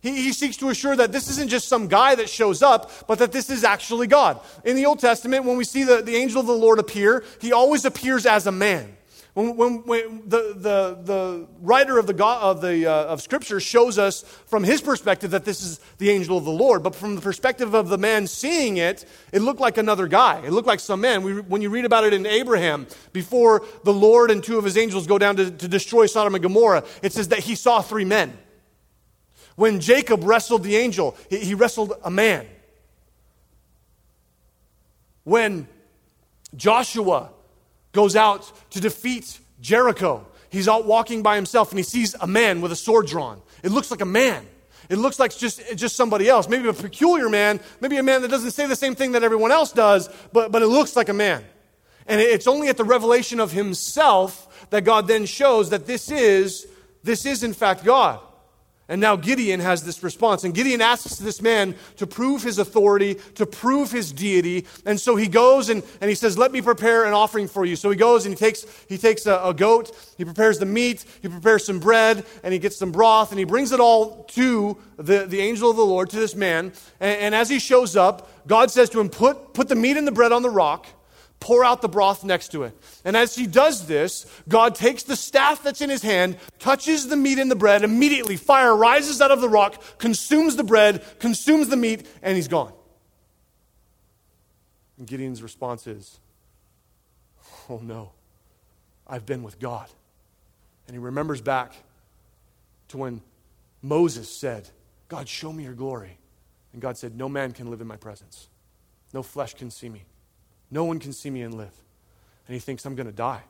[0.00, 3.18] He, he seeks to assure that this isn't just some guy that shows up, but
[3.18, 4.40] that this is actually God.
[4.64, 7.52] In the Old Testament, when we see the, the angel of the Lord appear, he
[7.52, 8.96] always appears as a man.
[9.34, 13.96] When, when, when, the, the, the writer of, the, of, the, uh, of Scripture shows
[13.96, 17.20] us from his perspective that this is the angel of the Lord, but from the
[17.20, 20.40] perspective of the man seeing it, it looked like another guy.
[20.44, 21.22] It looked like some man.
[21.22, 24.76] We, when you read about it in Abraham, before the Lord and two of his
[24.76, 28.04] angels go down to, to destroy Sodom and Gomorrah, it says that he saw three
[28.04, 28.36] men.
[29.56, 32.46] When Jacob wrestled the angel, he, wrestled a man.
[35.24, 35.68] When
[36.56, 37.30] Joshua
[37.92, 42.60] goes out to defeat Jericho, he's out walking by himself and he sees a man
[42.60, 43.40] with a sword drawn.
[43.62, 44.46] It looks like a man.
[44.88, 46.48] It looks like just, just somebody else.
[46.48, 49.52] Maybe a peculiar man, maybe a man that doesn't say the same thing that everyone
[49.52, 51.44] else does, but, but it looks like a man.
[52.06, 56.66] And it's only at the revelation of himself that God then shows that this is,
[57.04, 58.20] this is in fact God.
[58.90, 60.42] And now Gideon has this response.
[60.42, 64.66] And Gideon asks this man to prove his authority, to prove his deity.
[64.84, 67.76] And so he goes and, and he says, Let me prepare an offering for you.
[67.76, 71.04] So he goes and he takes, he takes a, a goat, he prepares the meat,
[71.22, 74.76] he prepares some bread, and he gets some broth, and he brings it all to
[74.96, 76.72] the, the angel of the Lord, to this man.
[76.98, 80.06] And, and as he shows up, God says to him, put, put the meat and
[80.06, 80.88] the bread on the rock
[81.40, 82.76] pour out the broth next to it.
[83.04, 87.16] And as he does this, God takes the staff that's in his hand, touches the
[87.16, 91.68] meat and the bread, immediately fire rises out of the rock, consumes the bread, consumes
[91.68, 92.72] the meat, and he's gone.
[94.98, 96.20] And Gideon's response is,
[97.70, 98.12] Oh no,
[99.06, 99.88] I've been with God.
[100.86, 101.72] And he remembers back
[102.88, 103.22] to when
[103.80, 104.68] Moses said,
[105.08, 106.18] God, show me your glory.
[106.72, 108.48] And God said, No man can live in my presence,
[109.14, 110.04] no flesh can see me.
[110.70, 111.74] No one can see me and live.
[112.46, 113.42] And he thinks, I'm going to die.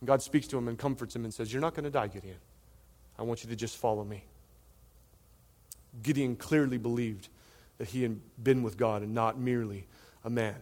[0.00, 2.08] And God speaks to him and comforts him and says, You're not going to die,
[2.08, 2.38] Gideon.
[3.18, 4.24] I want you to just follow me.
[6.02, 7.28] Gideon clearly believed
[7.78, 9.86] that he had been with God and not merely
[10.24, 10.56] a man.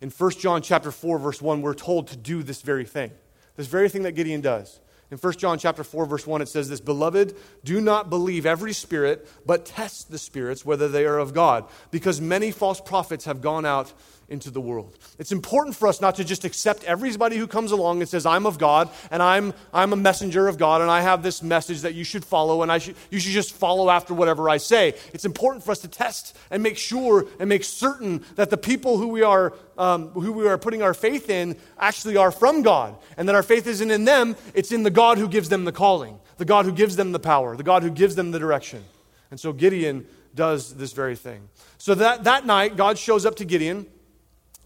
[0.00, 3.10] In 1 John chapter 4 verse 1 we're told to do this very thing.
[3.56, 4.80] This very thing that Gideon does.
[5.10, 8.72] In 1 John chapter 4 verse 1 it says this, "Beloved, do not believe every
[8.72, 13.40] spirit, but test the spirits whether they are of God, because many false prophets have
[13.40, 13.92] gone out
[14.28, 14.96] into the world.
[15.18, 18.44] It's important for us not to just accept everybody who comes along and says, I'm
[18.44, 21.94] of God and I'm, I'm a messenger of God and I have this message that
[21.94, 24.94] you should follow and I should, you should just follow after whatever I say.
[25.14, 28.98] It's important for us to test and make sure and make certain that the people
[28.98, 32.96] who we are, um, who we are putting our faith in actually are from God
[33.16, 35.72] and that our faith isn't in them, it's in the God who gives them the
[35.72, 38.84] calling, the God who gives them the power, the God who gives them the direction.
[39.30, 41.48] And so Gideon does this very thing.
[41.78, 43.86] So that, that night, God shows up to Gideon.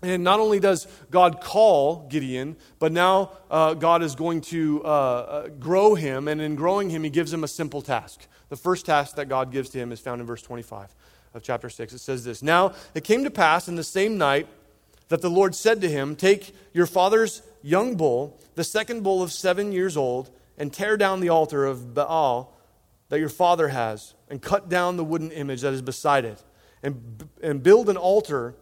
[0.02, 4.88] And not only does God call Gideon, but now uh, God is going to uh,
[4.88, 6.26] uh, grow him.
[6.26, 8.26] And in growing him, he gives him a simple task.
[8.48, 10.94] The first task that God gives to him is found in verse 25
[11.34, 11.92] of chapter 6.
[11.92, 14.48] It says this Now it came to pass in the same night
[15.08, 19.30] that the Lord said to him, Take your father's young bull, the second bull of
[19.30, 22.56] seven years old, and tear down the altar of Baal
[23.08, 26.42] that your father has, and cut down the wooden image that is beside it,
[26.82, 28.54] and, and build an altar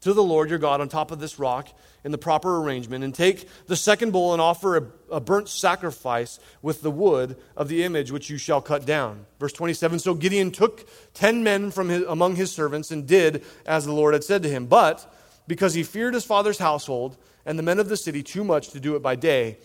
[0.00, 1.68] to the Lord your God on top of this rock
[2.04, 6.38] in the proper arrangement, and take the second bull and offer a, a, burnt sacrifice
[6.62, 9.26] with the wood of the image which you shall cut down.
[9.40, 13.84] Verse 27 So Gideon took ten men from his, among his servants and did as
[13.84, 14.66] the Lord had said to him.
[14.66, 15.12] But
[15.48, 18.80] because he feared his father's household and the men of the city too much to
[18.80, 19.58] do it by day,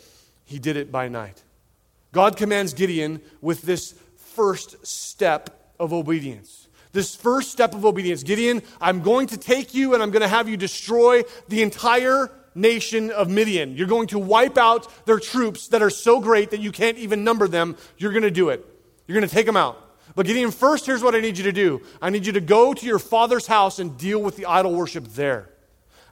[0.46, 1.44] he did it by night.
[2.12, 6.63] God commands Gideon with this first step of obedience
[6.94, 8.24] this first step of obedience.
[8.24, 12.32] Gideon, I'm going to take you and I'm going to have you destroy the entire
[12.56, 13.76] nation of Midian.
[13.76, 17.24] You're going to wipe out their troops that are so great that you can't even
[17.24, 17.76] number them.
[17.98, 18.66] You're going to do it.
[19.08, 19.80] You're going to take them out.
[20.16, 22.74] But Gideon, first, here's what I need you to do I need you to go
[22.74, 25.50] to your father's house and deal with the idol worship there.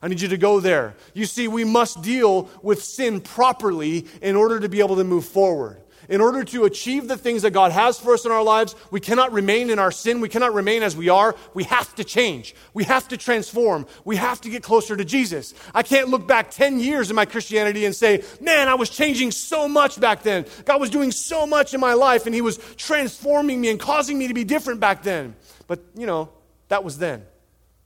[0.02, 0.96] I need you to go there.
[1.14, 5.26] You see, we must deal with sin properly in order to be able to move
[5.26, 8.76] forward in order to achieve the things that God has for us in our lives,
[8.90, 10.22] we cannot remain in our sin.
[10.22, 11.36] We cannot remain as we are.
[11.54, 12.56] We have to change.
[12.74, 13.86] We have to transform.
[14.06, 15.54] We have to get closer to Jesus.
[15.74, 19.32] I can't look back 10 years in my Christianity and say, man, I was changing
[19.32, 20.46] so much back then.
[20.66, 24.18] God was doing so much in my life and He was transforming me and causing
[24.18, 25.36] me to be different back then.
[25.68, 26.30] But, you know,
[26.68, 27.26] that was then.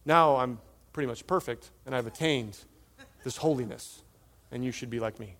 [0.06, 0.60] Now I'm
[0.94, 2.58] pretty much perfect and I've attained
[3.24, 4.02] this holiness.
[4.52, 5.36] And you should be like me.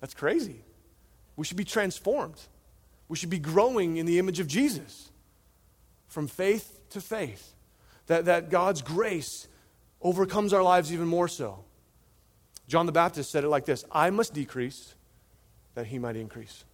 [0.00, 0.64] That's crazy.
[1.36, 2.40] We should be transformed.
[3.08, 5.10] We should be growing in the image of Jesus
[6.08, 7.54] from faith to faith.
[8.06, 9.46] That, that God's grace
[10.02, 11.64] overcomes our lives even more so.
[12.66, 14.94] John the Baptist said it like this I must decrease
[15.74, 16.64] that he might increase.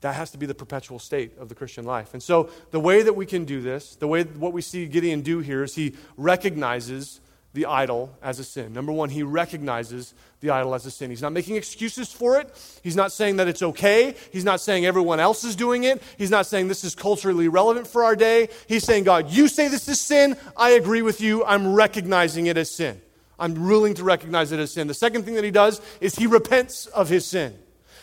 [0.00, 2.12] That has to be the perpetual state of the Christian life.
[2.12, 5.20] And so, the way that we can do this, the way what we see Gideon
[5.20, 7.20] do here is he recognizes
[7.54, 8.72] the idol as a sin.
[8.72, 11.10] Number one, he recognizes the idol as a sin.
[11.10, 12.48] He's not making excuses for it.
[12.82, 14.14] He's not saying that it's okay.
[14.32, 16.02] He's not saying everyone else is doing it.
[16.16, 18.48] He's not saying this is culturally relevant for our day.
[18.68, 20.36] He's saying, God, you say this is sin.
[20.56, 21.44] I agree with you.
[21.44, 23.00] I'm recognizing it as sin.
[23.38, 24.86] I'm willing to recognize it as sin.
[24.86, 27.58] The second thing that he does is he repents of his sin.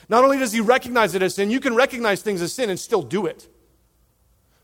[0.09, 2.79] Not only does he recognize it as sin, you can recognize things as sin and
[2.79, 3.47] still do it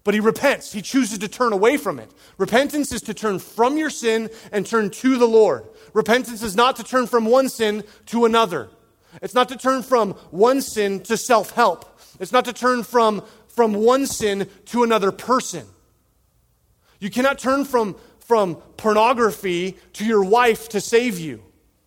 [0.06, 0.72] but he repents.
[0.72, 2.10] He chooses to turn away from it.
[2.38, 5.66] Repentance is to turn from your sin and turn to the Lord.
[5.94, 8.70] Repentance is not to turn from one sin to another.
[9.22, 12.00] It's not to turn from one sin to self help.
[12.20, 15.66] It's not to turn from, from one sin to another person.
[17.00, 21.42] You cannot turn from, from pornography to your wife to save you.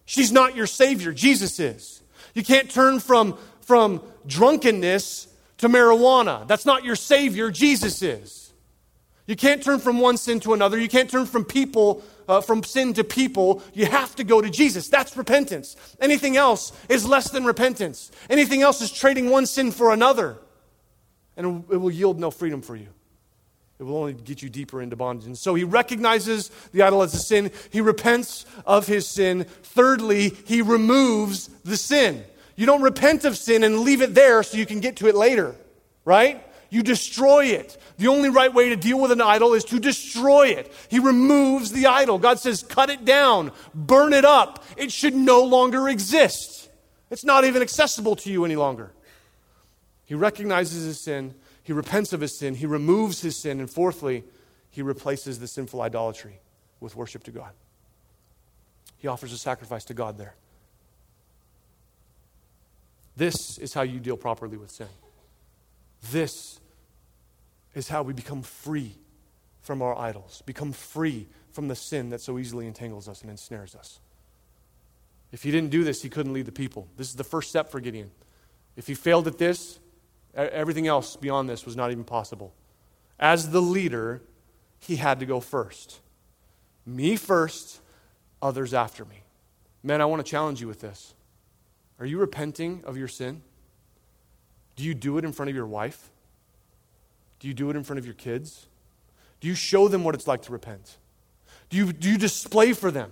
[0.07, 2.03] She's not your Savior, Jesus is.
[2.35, 6.47] You can't turn from, from drunkenness to marijuana.
[6.47, 8.53] That's not your Savior, Jesus is.
[9.27, 10.79] You can't turn from one sin to another.
[10.79, 13.63] You can't turn from people, uh, from sin to people.
[13.75, 14.89] You have to go to Jesus.
[14.89, 15.77] That's repentance.
[16.01, 18.11] Anything else is less than repentance.
[18.31, 20.39] Anything else is trading one sin for another.
[21.37, 22.89] And it will yield no freedom for you.
[23.79, 25.27] It will only get you deeper into bondage.
[25.27, 27.53] And so he recognizes the idol as a sin.
[27.71, 29.45] He repents of his sin.
[29.63, 32.25] Thirdly, he removes the sin.
[32.59, 35.15] You don't repent of sin and leave it there so you can get to it
[35.15, 35.55] later,
[36.05, 36.45] right?
[36.71, 37.81] You destroy it.
[37.99, 40.73] The only right way to deal with an idol is to destroy it.
[40.89, 42.19] He removes the idol.
[42.19, 44.65] God says, cut it down, burn it up.
[44.77, 46.69] It should no longer exist.
[47.11, 48.91] It's not even accessible to you any longer.
[50.05, 54.25] He recognizes his sin, he repents of his sin, he removes his sin, and fourthly,
[54.69, 56.41] he replaces the sinful idolatry
[56.81, 57.53] with worship to God.
[58.97, 60.35] He offers a sacrifice to God there.
[63.19, 64.87] This is how you deal properly with sin.
[66.13, 66.61] This
[67.75, 68.95] is how we become free
[69.61, 73.75] from our idols, become free from the sin that so easily entangles us and ensnares
[73.75, 73.99] us.
[75.33, 76.87] If he didn't do this, he couldn't lead the people.
[76.97, 78.13] This is the first step for Gideon.
[78.77, 79.81] If he failed at this,
[80.35, 82.55] everything else beyond this was not even possible.
[83.19, 84.23] As the leader,
[84.79, 85.99] he had to go first.
[86.87, 87.81] Me first,
[88.41, 89.25] others after me.
[89.83, 91.15] Man, I want to challenge you with this.
[92.01, 93.43] Are you repenting of your sin?
[94.77, 96.11] Do you do it in front of your wife?
[97.41, 98.67] Do you do it in front of your kids?
[99.41, 100.97] Do you show them what it's like to repent?
[101.71, 103.11] Do you, do you display for them?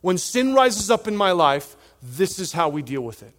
[0.00, 3.32] When sin rises up in my life, this is how we deal with it.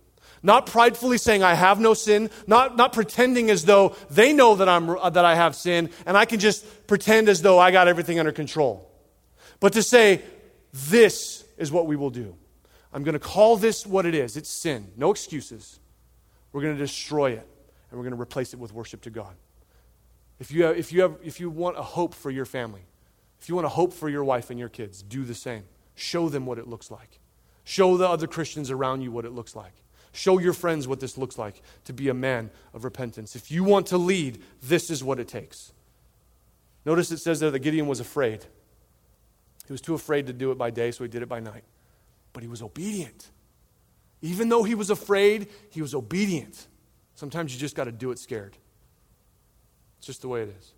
[0.44, 4.70] Not pridefully saying I have no sin, not, not pretending as though they know that,
[4.70, 7.88] I'm, uh, that I have sin, and I can just pretend as though I got
[7.88, 8.90] everything under control.
[9.60, 10.22] But to say,
[10.74, 12.36] this is what we will do.
[12.98, 14.88] I'm going to call this what it is it's sin.
[14.98, 15.80] No excuses.
[16.52, 17.48] We're going to destroy it,
[17.92, 19.36] and we're going to replace it with worship to God.
[20.40, 22.82] If you, have, if, you have, if you want a hope for your family,
[23.40, 25.66] if you want a hope for your wife and your kids, do the same.
[25.94, 27.20] Show them what it looks like.
[27.66, 29.74] Show the other Christians around you what it looks like.
[30.12, 33.36] Show your friends what this looks like to be a man of repentance.
[33.36, 35.72] If you want to lead, this is what it takes.
[36.84, 38.44] Notice it says there that Gideon was afraid.
[39.68, 41.64] He was too afraid to do it by day, so he did it by night.
[42.38, 43.32] But he was obedient.
[44.22, 46.68] Even though he was afraid, he was obedient.
[47.16, 48.56] Sometimes you just got to do it scared.
[49.98, 50.74] It's just the way it is.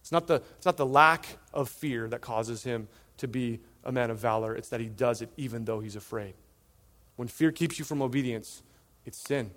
[0.00, 2.88] It's not, the, it's not the lack of fear that causes him
[3.18, 6.34] to be a man of valor, it's that he does it even though he's afraid.
[7.14, 8.64] When fear keeps you from obedience,
[9.06, 9.52] it's sin.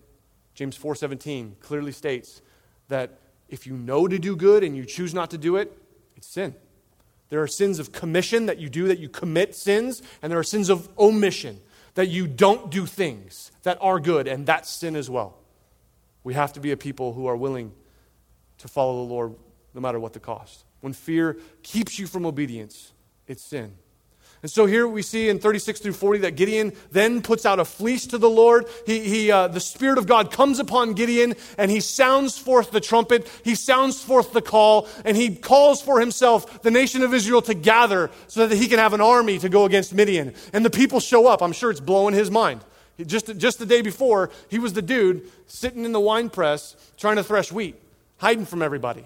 [0.54, 2.44] James 4:17 clearly states
[2.88, 3.18] that
[3.50, 5.76] if you know to do good and you choose not to do it,
[6.16, 6.54] it's sin.
[7.30, 10.44] There are sins of commission that you do that you commit sins, and there are
[10.44, 11.60] sins of omission
[11.96, 15.38] that you don't do things that are good, and that's sin as well.
[16.24, 17.72] We have to be a people who are willing
[18.60, 19.36] to follow the Lord
[19.74, 20.64] no matter what the cost.
[20.82, 22.94] When fear keeps you from obedience,
[23.28, 23.74] it's sin.
[24.44, 27.66] And so here we see in 36 through 40 that Gideon then puts out a
[27.66, 28.66] fleece to the Lord.
[28.86, 32.80] He, he, uh, the Spirit of God comes upon Gideon and he sounds forth the
[32.80, 33.28] trumpet.
[33.44, 37.56] He sounds forth the call and he calls for himself the nation of Israel to
[37.56, 40.36] gather so that he can have an army to go against Midian.
[40.54, 41.42] And the people show up.
[41.42, 42.62] I'm sure it's blowing his mind.
[43.06, 47.18] Just, just the day before, he was the dude sitting in the wine press trying
[47.18, 47.76] to thresh wheat,
[48.18, 49.06] hiding from everybody.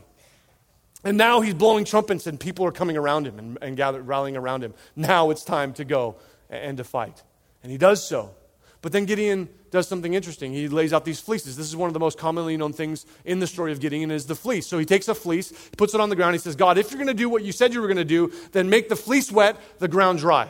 [1.03, 4.37] And now he's blowing trumpets and people are coming around him and, and gather, rallying
[4.37, 4.73] around him.
[4.95, 6.15] Now it's time to go
[6.49, 7.23] and to fight.
[7.63, 8.35] And he does so.
[8.81, 10.53] But then Gideon does something interesting.
[10.53, 11.55] He lays out these fleeces.
[11.55, 14.25] This is one of the most commonly known things in the story of Gideon is
[14.25, 14.67] the fleece.
[14.67, 16.33] So he takes a fleece, puts it on the ground.
[16.33, 18.03] He says, God, if you're going to do what you said you were going to
[18.03, 20.49] do, then make the fleece wet, the ground dry.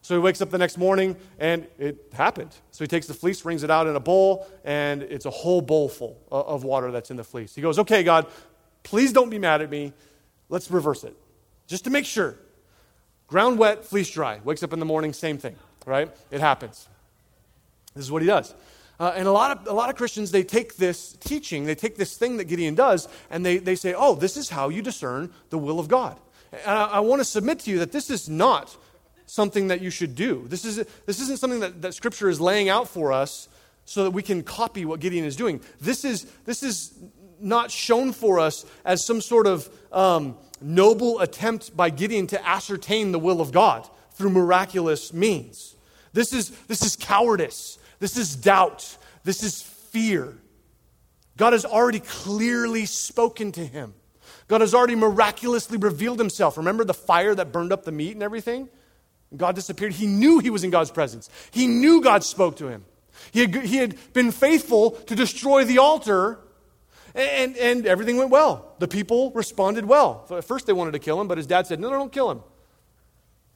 [0.00, 2.50] So he wakes up the next morning and it happened.
[2.72, 5.60] So he takes the fleece, brings it out in a bowl, and it's a whole
[5.60, 7.54] bowl full of water that's in the fleece.
[7.54, 8.26] He goes, Okay, God,
[8.82, 9.92] Please don't be mad at me.
[10.48, 11.16] Let's reverse it.
[11.66, 12.36] Just to make sure.
[13.26, 14.40] Ground wet, fleece dry.
[14.44, 15.56] Wakes up in the morning, same thing,
[15.86, 16.14] right?
[16.30, 16.88] It happens.
[17.94, 18.54] This is what he does.
[19.00, 21.96] Uh, and a lot, of, a lot of Christians, they take this teaching, they take
[21.96, 25.32] this thing that Gideon does, and they, they say, oh, this is how you discern
[25.50, 26.18] the will of God.
[26.52, 28.76] And I, I want to submit to you that this is not
[29.26, 30.44] something that you should do.
[30.46, 30.76] This, is,
[31.06, 33.48] this isn't something that, that Scripture is laying out for us
[33.86, 35.60] so that we can copy what Gideon is doing.
[35.80, 36.92] This is, this is
[37.42, 43.12] not shown for us as some sort of um, noble attempt by Gideon to ascertain
[43.12, 45.74] the will of God through miraculous means.
[46.12, 47.78] This is, this is cowardice.
[47.98, 48.96] This is doubt.
[49.24, 50.36] This is fear.
[51.36, 53.94] God has already clearly spoken to him.
[54.48, 56.56] God has already miraculously revealed himself.
[56.56, 58.68] Remember the fire that burned up the meat and everything?
[59.34, 59.92] God disappeared.
[59.92, 61.30] He knew he was in God's presence.
[61.50, 62.84] He knew God spoke to him.
[63.30, 66.38] He had, he had been faithful to destroy the altar
[67.14, 68.74] and, and everything went well.
[68.78, 70.24] The people responded well.
[70.28, 72.12] So at first they wanted to kill him, but his dad said, No, no, don't
[72.12, 72.42] kill him.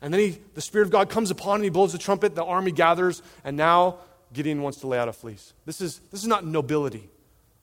[0.03, 2.45] And then he, the Spirit of God comes upon him, he blows the trumpet, the
[2.45, 3.99] army gathers, and now
[4.33, 5.55] Gideon wants to lay out a fleece.
[5.65, 7.09] This is, this is not nobility,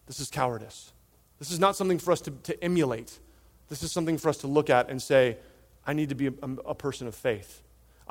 [0.08, 0.92] this is cowardice.
[1.40, 3.20] This is not something for us to, to emulate.
[3.68, 5.38] This is something for us to look at and say,
[5.86, 6.32] I need to be a,
[6.66, 7.62] a person of faith.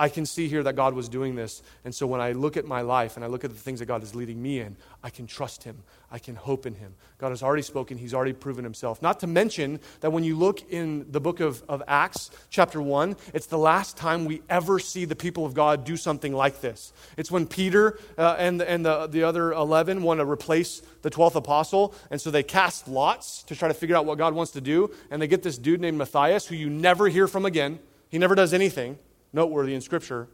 [0.03, 1.63] I can see here that God was doing this.
[1.85, 3.87] And so when I look at my life and I look at the things that
[3.87, 5.77] God is leading me in, I can trust Him.
[6.11, 6.97] I can hope in Him.
[7.19, 9.01] God has already spoken, He's already proven Himself.
[9.01, 13.15] Not to mention that when you look in the book of, of Acts, chapter 1,
[13.33, 16.93] it's the last time we ever see the people of God do something like this.
[17.17, 21.37] It's when Peter uh, and, and the, the other 11 want to replace the 12th
[21.37, 21.95] apostle.
[22.11, 24.91] And so they cast lots to try to figure out what God wants to do.
[25.13, 27.79] And they get this dude named Matthias, who you never hear from again.
[28.09, 28.99] He never does anything
[29.33, 30.29] noteworthy in Scripture,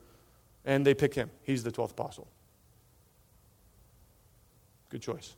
[0.64, 1.30] and they pick him.
[1.42, 2.28] He's the 12th apostle.
[4.90, 5.34] Good choice.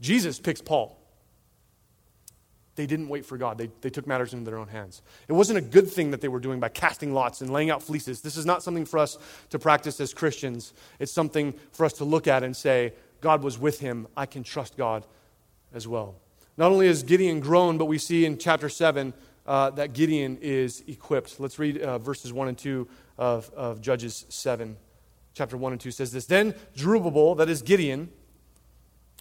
[0.00, 0.96] Jesus picks Paul.
[2.76, 3.58] They didn't wait for God.
[3.58, 5.02] They, they took matters into their own hands.
[5.26, 7.82] It wasn't a good thing that they were doing by casting lots and laying out
[7.82, 8.20] fleeces.
[8.20, 9.18] This is not something for us
[9.50, 10.72] to practice as Christians.
[11.00, 14.06] It's something for us to look at and say, God was with him.
[14.16, 15.04] I can trust God
[15.74, 16.14] as well.
[16.56, 19.12] Not only has Gideon grown, but we see in chapter 7
[19.48, 21.40] uh, that Gideon is equipped.
[21.40, 22.86] Let's read uh, verses 1 and 2
[23.16, 24.76] of, of Judges 7.
[25.32, 28.10] Chapter 1 and 2 says this Then Jerubbaal, that is Gideon,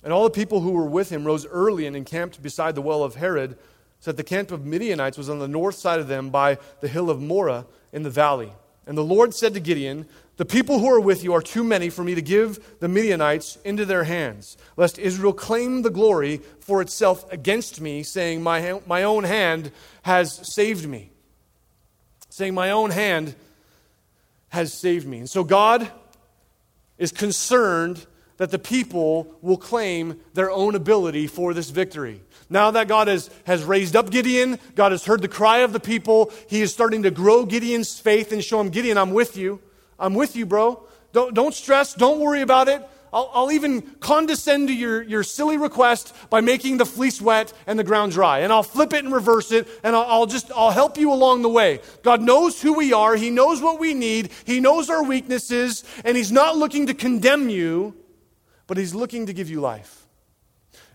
[0.04, 3.04] and all the people who were with him rose early and encamped beside the well
[3.04, 3.58] of Harod,
[4.02, 6.90] so that the camp of Midianites was on the north side of them by the
[6.90, 8.52] hill of Moreh in the valley.
[8.86, 10.08] And the Lord said to Gideon,
[10.38, 13.58] The people who are with you are too many for me to give the Midianites
[13.66, 19.04] into their hands, lest Israel claim the glory for itself against me, saying, My, my
[19.04, 19.72] own hand
[20.04, 21.12] has saved me.
[22.30, 23.34] Saying, My own hand
[24.50, 25.20] has saved me.
[25.20, 25.90] And so God
[27.00, 28.06] is concerned
[28.38, 32.22] that the people will claim their own ability for this victory.
[32.48, 35.80] Now that God has, has raised up Gideon, God has heard the cry of the
[35.80, 39.60] people, he is starting to grow Gideon's faith and show him, Gideon, I'm with you.
[40.00, 40.84] I'm with you, bro.
[41.14, 41.94] Don't, don't stress.
[41.94, 42.88] Don't worry about it.
[43.14, 47.80] I'll, I'll, even condescend to your, your silly request by making the fleece wet and
[47.80, 48.40] the ground dry.
[48.40, 51.42] And I'll flip it and reverse it, and I'll, I'll just, I'll help you along
[51.42, 51.80] the way.
[52.04, 53.16] God knows who we are.
[53.16, 54.32] He knows what we need.
[54.46, 57.96] He knows our weaknesses, and He's not looking to condemn you,
[58.68, 60.08] but He's looking to give you life.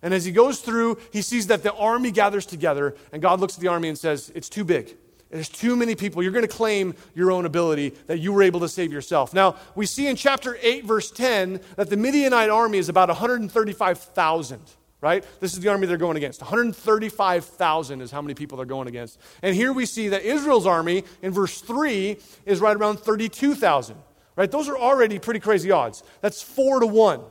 [0.03, 3.55] And as he goes through, he sees that the army gathers together, and God looks
[3.55, 4.96] at the army and says, It's too big.
[5.33, 6.22] There's too many people.
[6.22, 9.33] You're going to claim your own ability that you were able to save yourself.
[9.33, 14.61] Now, we see in chapter 8, verse 10, that the Midianite army is about 135,000,
[15.01, 15.24] right?
[15.41, 16.43] This is the army they're going against.
[16.43, 19.18] 135,000 is how many people they're going against.
[19.41, 23.97] And here we see that Israel's army, in verse 3, is right around 32,000,
[24.37, 24.51] right?
[24.51, 26.03] Those are already pretty crazy odds.
[26.20, 27.22] That's four to one.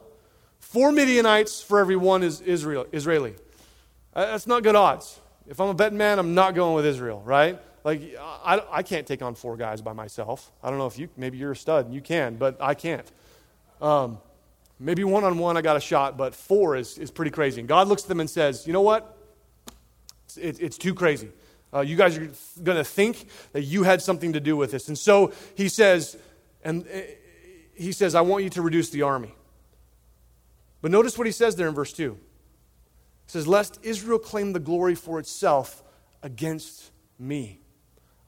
[0.59, 3.35] Four Midianites for every one is Israel, Israeli.
[4.15, 5.19] Uh, that's not good odds.
[5.47, 7.59] If I'm a betting man, I'm not going with Israel, right?
[7.83, 10.51] Like, I, I can't take on four guys by myself.
[10.63, 13.09] I don't know if you, maybe you're a stud and you can, but I can't.
[13.81, 14.19] Um,
[14.79, 17.59] maybe one on one I got a shot, but four is, is pretty crazy.
[17.59, 19.17] And God looks at them and says, You know what?
[20.25, 21.29] It's, it, it's too crazy.
[21.73, 22.29] Uh, you guys are
[22.61, 24.87] going to think that you had something to do with this.
[24.89, 26.17] And so he says,
[26.63, 27.01] and uh,
[27.73, 29.33] he says, I want you to reduce the army.
[30.81, 32.13] But notice what he says there in verse 2.
[32.13, 32.19] He
[33.27, 35.81] says, Lest Israel claim the glory for itself
[36.21, 37.60] against me.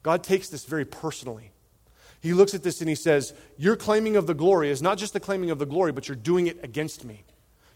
[0.03, 1.51] God takes this very personally.
[2.21, 5.13] He looks at this and he says, Your claiming of the glory is not just
[5.13, 7.23] the claiming of the glory, but you're doing it against me.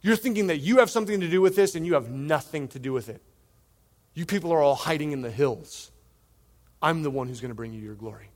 [0.02, 2.80] You're thinking that you have something to do with this and you have nothing to
[2.80, 3.22] do with it.
[4.14, 5.92] You people are all hiding in the hills.
[6.82, 8.30] I'm the one who's going to bring you your glory.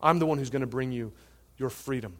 [0.00, 1.12] I'm the one who's going to bring you
[1.56, 2.16] your freedom.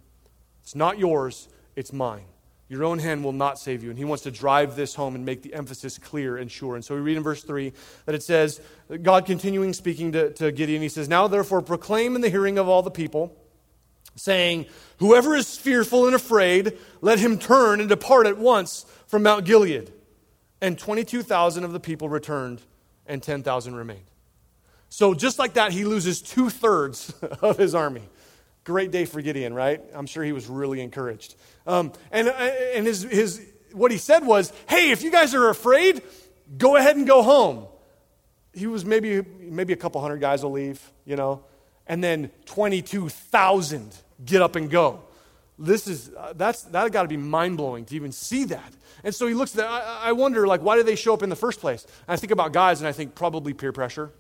[0.62, 2.24] It's not yours, it's mine.
[2.70, 3.90] Your own hand will not save you.
[3.90, 6.76] And he wants to drive this home and make the emphasis clear and sure.
[6.76, 7.72] And so we read in verse 3
[8.06, 8.60] that it says,
[9.02, 12.68] God continuing speaking to, to Gideon, he says, Now therefore proclaim in the hearing of
[12.68, 13.36] all the people,
[14.14, 14.66] saying,
[14.98, 19.92] Whoever is fearful and afraid, let him turn and depart at once from Mount Gilead.
[20.60, 22.62] And 22,000 of the people returned,
[23.04, 24.04] and 10,000 remained.
[24.90, 27.12] So just like that, he loses two thirds
[27.42, 28.08] of his army.
[28.70, 29.82] Great day for Gideon, right?
[29.92, 31.34] I'm sure he was really encouraged.
[31.66, 35.48] Um, and uh, and his, his, what he said was, hey, if you guys are
[35.48, 36.02] afraid,
[36.56, 37.66] go ahead and go home.
[38.54, 41.42] He was maybe, maybe a couple hundred guys will leave, you know,
[41.88, 43.92] and then 22,000
[44.24, 45.02] get up and go.
[45.58, 48.72] This is, uh, that's, that got to be mind blowing to even see that.
[49.02, 49.68] And so he looks at that.
[49.68, 51.82] I, I wonder, like, why did they show up in the first place?
[52.06, 54.12] And I think about guys, and I think probably peer pressure.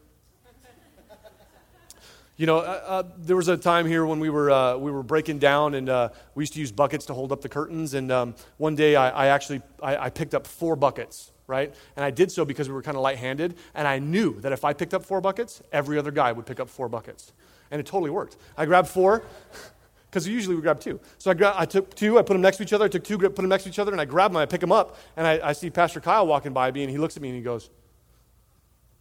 [2.40, 5.02] You know, uh, uh, there was a time here when we were, uh, we were
[5.02, 7.92] breaking down and uh, we used to use buckets to hold up the curtains.
[7.92, 11.74] And um, one day I, I actually I, I, picked up four buckets, right?
[11.96, 13.56] And I did so because we were kind of light-handed.
[13.74, 16.60] And I knew that if I picked up four buckets, every other guy would pick
[16.60, 17.34] up four buckets.
[17.70, 18.38] And it totally worked.
[18.56, 19.22] I grabbed four
[20.10, 20.98] because usually we grab two.
[21.18, 22.86] So I, gra- I took two, I put them next to each other.
[22.86, 24.62] I took two, put them next to each other, and I grab them, I pick
[24.62, 24.96] them up.
[25.18, 27.36] And I, I see Pastor Kyle walking by me, and he looks at me and
[27.36, 27.68] he goes,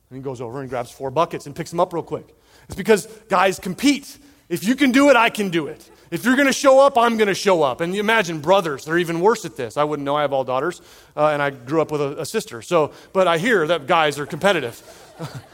[0.09, 2.35] and he goes over and grabs four buckets and picks them up real quick.
[2.69, 4.17] It's because guys compete.
[4.47, 5.89] If you can do it, I can do it.
[6.11, 7.81] If you're going to show up, I'm going to show up.
[7.81, 9.75] And you imagine brothers, they're even worse at this.
[9.75, 10.15] I wouldn't know.
[10.15, 10.81] I have all daughters,
[11.15, 12.61] uh, and I grew up with a, a sister.
[12.61, 14.81] So, but I hear that guys are competitive.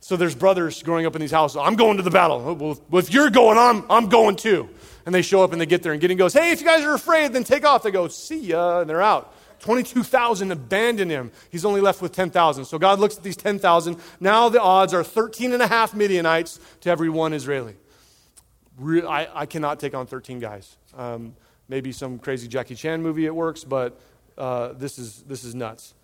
[0.00, 1.56] so there's brothers growing up in these houses.
[1.56, 2.54] I'm going to the battle.
[2.54, 4.68] Well, if you're going, I'm, I'm going too.
[5.06, 6.82] And they show up and they get there, and Gideon goes, Hey, if you guys
[6.82, 7.82] are afraid, then take off.
[7.82, 9.33] They go, See ya, and they're out.
[9.60, 11.30] 22,000 abandon him.
[11.50, 12.64] He's only left with 10,000.
[12.64, 13.96] So God looks at these 10,000.
[14.20, 17.76] Now the odds are 13 and a half Midianites to every one Israeli.
[18.80, 20.76] I, I cannot take on 13 guys.
[20.96, 21.34] Um,
[21.68, 24.00] maybe some crazy Jackie Chan movie it works, but
[24.36, 25.94] uh, this, is, this is nuts.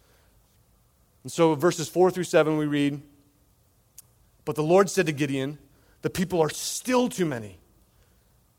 [1.23, 3.01] And so verses 4 through 7 we read,
[4.45, 5.59] But the Lord said to Gideon,
[6.03, 7.59] The people are still too many.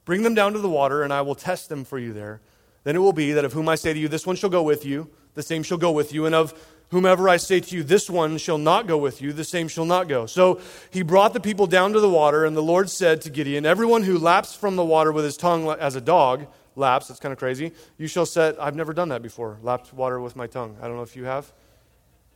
[0.04, 2.42] Bring them down to the water, and I will test them for you there
[2.84, 4.64] Then it will be that of whom I say to you, This one shall go
[4.64, 6.54] with you, the same shall go with you, and of
[6.90, 9.86] whomever I say to you, This one shall not go with you, the same shall
[9.86, 10.26] not go.
[10.26, 10.60] So
[10.90, 14.04] he brought the people down to the water, and the Lord said to Gideon, Everyone
[14.04, 17.40] who laps from the water with his tongue as a dog, laps, that's kind of
[17.40, 20.78] crazy, you shall set, I've never done that before, lapped water with my tongue.
[20.82, 21.52] I don't know if you have.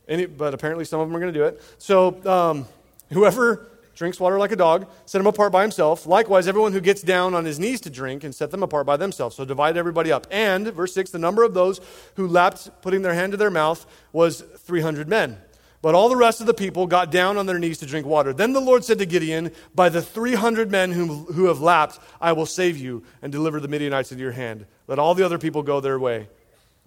[0.08, 1.60] Any, but apparently some of them are going to do it.
[1.78, 2.66] So um,
[3.10, 3.66] whoever
[3.96, 6.06] drinks water like a dog, set him apart by himself.
[6.06, 8.96] Likewise, everyone who gets down on his knees to drink and set them apart by
[8.96, 9.34] themselves.
[9.34, 10.26] So divide everybody up.
[10.30, 11.80] And, verse 6, the number of those
[12.14, 15.38] who lapped, putting their hand to their mouth, was 300 men.
[15.82, 18.32] But all the rest of the people got down on their knees to drink water.
[18.32, 22.46] Then the Lord said to Gideon, By the 300 men who have lapped, I will
[22.46, 24.66] save you and deliver the Midianites into your hand.
[24.88, 26.28] Let all the other people go their way,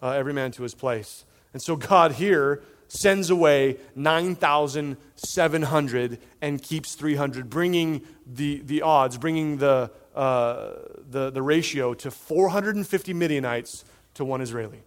[0.01, 1.25] uh, every man to his place.
[1.53, 9.55] And so God here sends away 9,700 and keeps 300, bringing the, the odds, bringing
[9.57, 10.71] the, uh,
[11.09, 13.85] the, the ratio to 450 Midianites
[14.15, 14.83] to one Israeli.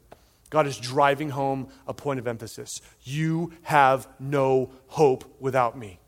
[0.50, 2.82] God is driving home a point of emphasis.
[3.02, 5.98] You have no hope without me.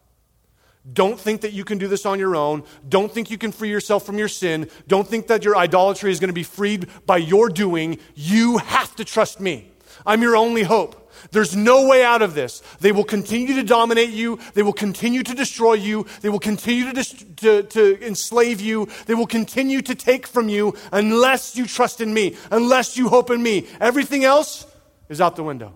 [0.92, 2.62] Don't think that you can do this on your own.
[2.86, 4.68] Don't think you can free yourself from your sin.
[4.86, 7.96] Don't think that your idolatry is going to be freed by your doing.
[8.14, 9.70] You have to trust me.
[10.06, 11.00] I'm your only hope.
[11.30, 12.62] There's no way out of this.
[12.80, 14.38] They will continue to dominate you.
[14.54, 16.06] They will continue to destroy you.
[16.20, 18.88] They will continue to, dis- to, to enslave you.
[19.06, 23.30] They will continue to take from you unless you trust in me, unless you hope
[23.30, 23.66] in me.
[23.80, 24.66] Everything else
[25.08, 25.74] is out the window.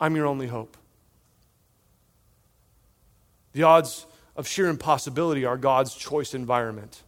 [0.00, 0.76] I'm your only hope.
[3.52, 4.06] The odds
[4.36, 7.02] of sheer impossibility are God's choice environment.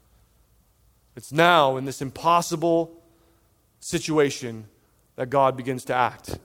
[1.17, 3.03] It's now in this impossible
[3.81, 4.67] situation
[5.19, 6.39] that God begins to act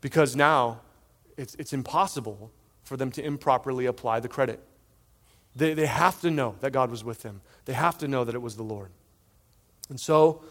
[0.00, 0.80] because now
[1.36, 2.50] it's, it's impossible
[2.82, 4.60] for them to improperly apply the credit.
[5.54, 8.34] They, they have to know that God was with them, they have to know that
[8.34, 8.88] it was the Lord.
[9.90, 10.42] And so,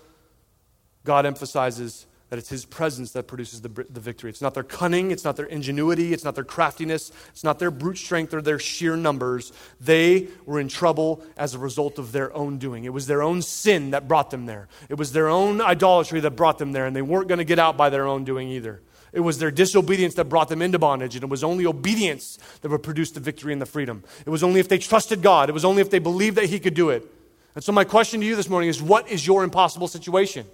[1.04, 4.32] God emphasizes that it's His presence that produces the, the victory.
[4.32, 7.70] It's not their cunning, it's not their ingenuity, it's not their craftiness, it's not their
[7.70, 9.54] brute strength or their sheer numbers.
[9.80, 12.86] They were in trouble as a result of their own doing.
[12.86, 16.32] It was their own sin that brought them there, it was their own idolatry that
[16.32, 18.82] brought them there, and they weren't going to get out by their own doing either.
[19.12, 22.72] It was their disobedience that brought them into bondage, and it was only obedience that
[22.72, 24.04] would produce the victory and the freedom.
[24.26, 26.60] It was only if they trusted God, it was only if they believed that He
[26.60, 27.08] could do it.
[27.54, 30.48] And so, my question to you this morning is what is your impossible situation?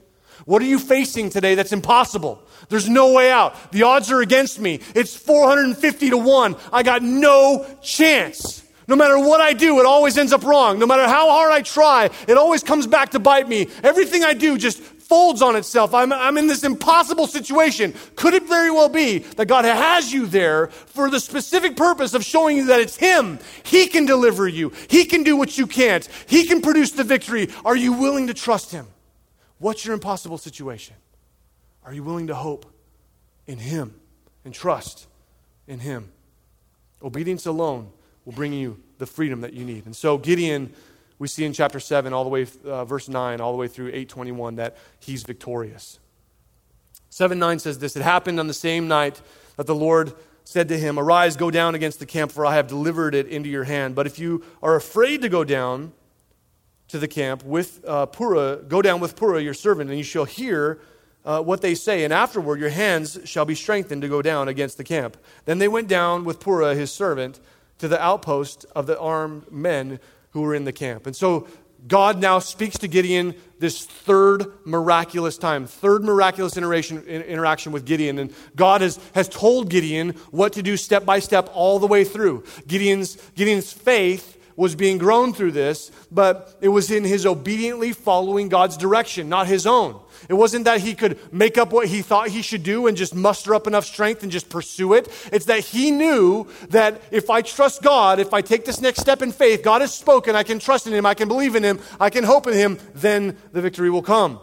[0.46, 2.42] What are you facing today that's impossible?
[2.70, 3.72] There's no way out.
[3.72, 4.82] The odds are against me.
[4.96, 6.56] It's 450 to 1.
[6.72, 8.64] I got no chance.
[8.88, 10.80] No matter what I do, it always ends up wrong.
[10.80, 13.68] No matter how hard I try, it always comes back to bite me.
[13.84, 15.94] Everything I do just folds on itself.
[15.94, 17.94] I'm, I'm in this impossible situation.
[18.16, 22.24] Could it very well be that God has you there for the specific purpose of
[22.24, 23.40] showing you that it's Him?
[23.64, 27.50] He can deliver you, He can do what you can't, He can produce the victory.
[27.66, 28.88] Are you willing to trust Him?
[29.60, 30.96] What's your impossible situation?
[31.84, 32.66] Are you willing to hope
[33.46, 33.96] in Him
[34.44, 35.08] and trust
[35.68, 36.12] in Him?
[37.04, 37.92] Obedience alone
[38.26, 39.86] will bring you the freedom that you need.
[39.86, 40.74] And so Gideon
[41.20, 43.88] we see in chapter 7 all the way uh, verse 9 all the way through
[43.88, 46.00] 821 that he's victorious
[47.10, 49.22] 7 9 says this it happened on the same night
[49.58, 50.14] that the lord
[50.46, 53.50] said to him arise go down against the camp for i have delivered it into
[53.50, 55.92] your hand but if you are afraid to go down
[56.90, 60.26] to the camp with uh, purah go down with Purah, your servant and you shall
[60.26, 60.80] hear
[61.26, 64.78] uh, what they say, and afterward your hands shall be strengthened to go down against
[64.78, 65.18] the camp.
[65.46, 67.40] Then they went down with Purah, his servant
[67.80, 70.00] to the outpost of the armed men
[70.32, 71.06] who were in the camp.
[71.06, 71.48] And so
[71.88, 78.20] God now speaks to Gideon this third miraculous time, third miraculous interaction, interaction with Gideon.
[78.20, 82.04] And God has, has told Gideon what to do step by step all the way
[82.04, 82.44] through.
[82.68, 88.50] Gideon's, Gideon's faith was being grown through this, but it was in his obediently following
[88.50, 89.98] God's direction, not his own.
[90.28, 93.16] It wasn't that he could make up what he thought he should do and just
[93.16, 95.08] muster up enough strength and just pursue it.
[95.32, 99.22] It's that he knew that if I trust God, if I take this next step
[99.22, 101.80] in faith, God has spoken, I can trust in him, I can believe in him,
[101.98, 104.42] I can hope in him, then the victory will come.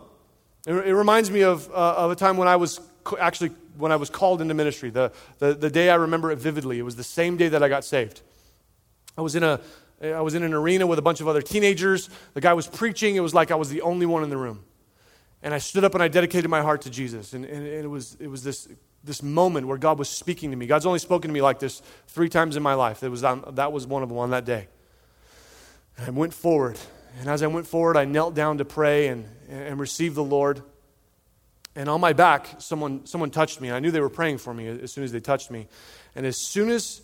[0.67, 2.81] It, it reminds me of, uh, of a time when I was
[3.21, 4.89] actually when I was called into ministry.
[4.89, 6.79] The, the, the day I remember it vividly.
[6.79, 8.23] It was the same day that I got saved.
[9.19, 9.61] I was in a
[10.03, 12.11] I was in an arena with a bunch of other teenagers.
[12.35, 13.17] The guy was preaching.
[13.17, 14.65] It was like I was the only one in the room.
[15.43, 17.33] And I stood up and I dedicated my heart to Jesus.
[17.33, 18.69] And, and, and, it was, it was this,
[19.05, 20.67] this moment where God was speaking to me.
[20.67, 23.03] God's only spoken to me like this three times in my life.
[23.03, 24.69] It was on, that was one of them on that day.
[25.97, 26.79] And I went forward.
[27.21, 30.63] And as I went forward, I knelt down to pray and, and receive the Lord.
[31.75, 33.71] And on my back, someone, someone touched me.
[33.71, 35.69] I knew they were praying for me as soon as they touched me.
[36.15, 37.03] And as soon as,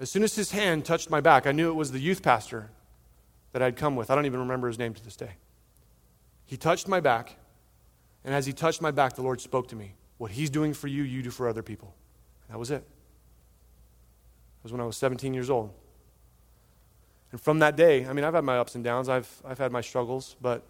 [0.00, 2.70] as soon as his hand touched my back, I knew it was the youth pastor
[3.52, 4.10] that I'd come with.
[4.10, 5.32] I don't even remember his name to this day.
[6.46, 7.36] He touched my back
[8.24, 9.94] And as he touched my back, the Lord spoke to me.
[10.18, 11.94] What he's doing for you, you do for other people.
[12.46, 12.82] And that was it.
[12.82, 15.72] It was when I was 17 years old.
[17.32, 19.72] And from that day, I mean, I've had my ups and downs, I've, I've had
[19.72, 20.66] my struggles, but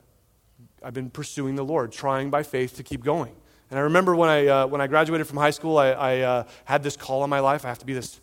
[0.83, 3.35] I've been pursuing the Lord, trying by faith to keep going.
[3.71, 6.45] And I remember when I, uh, when I graduated from high school, I, I uh,
[6.67, 7.65] had this call on my life.
[7.65, 8.21] I have to be this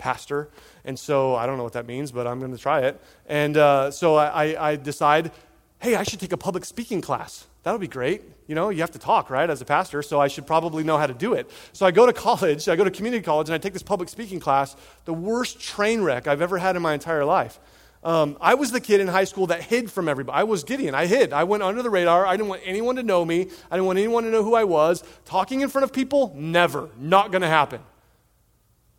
[0.00, 0.48] pastor.
[0.84, 3.00] And so I don't know what that means, but I'm going to try it.
[3.26, 5.30] And uh, so I, I decide,
[5.78, 7.46] hey, I should take a public speaking class.
[7.62, 8.22] That'll be great.
[8.46, 10.96] You know, you have to talk, right, as a pastor, so I should probably know
[10.96, 11.50] how to do it.
[11.72, 14.08] So I go to college, I go to community college, and I take this public
[14.08, 14.74] speaking class,
[15.04, 17.60] the worst train wreck I've ever had in my entire life.
[18.02, 20.38] Um, I was the kid in high school that hid from everybody.
[20.38, 20.94] I was Gideon.
[20.94, 21.34] I hid.
[21.34, 22.24] I went under the radar.
[22.24, 23.48] I didn't want anyone to know me.
[23.70, 25.04] I didn't want anyone to know who I was.
[25.26, 26.88] Talking in front of people, never.
[26.98, 27.80] Not going to happen.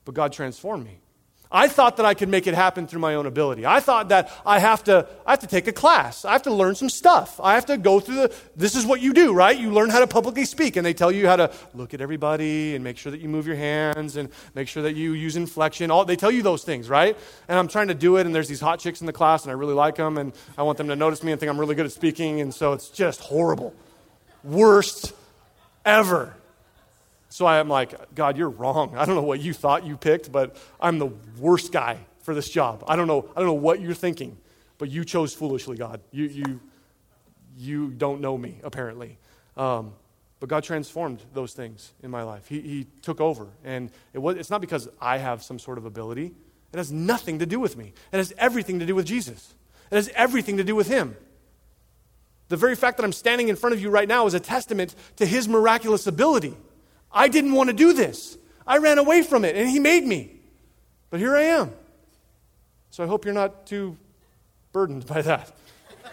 [0.05, 1.01] But God transformed me.
[1.53, 3.65] I thought that I could make it happen through my own ability.
[3.65, 6.23] I thought that I have to, I have to take a class.
[6.23, 7.41] I have to learn some stuff.
[7.41, 9.57] I have to go through the, this is what you do, right?
[9.59, 12.73] You learn how to publicly speak, and they tell you how to look at everybody
[12.73, 15.91] and make sure that you move your hands and make sure that you use inflection.
[15.91, 17.17] All, they tell you those things, right?
[17.49, 19.51] And I'm trying to do it, and there's these hot chicks in the class, and
[19.51, 21.75] I really like them, and I want them to notice me and think I'm really
[21.75, 23.75] good at speaking, and so it's just horrible.
[24.45, 25.13] Worst
[25.83, 26.33] ever.
[27.31, 28.95] So I'm like, God, you're wrong.
[28.97, 32.49] I don't know what you thought you picked, but I'm the worst guy for this
[32.49, 32.83] job.
[32.87, 34.37] I don't know, I don't know what you're thinking,
[34.77, 36.01] but you chose foolishly, God.
[36.11, 36.59] You, you,
[37.57, 39.17] you don't know me, apparently.
[39.55, 39.93] Um,
[40.41, 42.47] but God transformed those things in my life.
[42.47, 43.47] He, he took over.
[43.63, 46.33] And it was, it's not because I have some sort of ability,
[46.73, 47.93] it has nothing to do with me.
[48.11, 49.53] It has everything to do with Jesus,
[49.89, 51.15] it has everything to do with Him.
[52.49, 54.95] The very fact that I'm standing in front of you right now is a testament
[55.15, 56.57] to His miraculous ability.
[57.13, 58.37] I didn't want to do this.
[58.65, 60.39] I ran away from it, and He made me.
[61.09, 61.71] But here I am.
[62.89, 63.97] So I hope you're not too
[64.71, 65.53] burdened by that.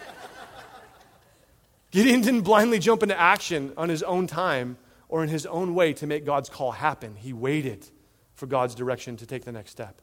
[1.91, 4.77] Gideon didn't blindly jump into action on his own time
[5.07, 7.15] or in his own way to make God's call happen.
[7.15, 7.87] He waited
[8.35, 10.01] for God's direction to take the next step.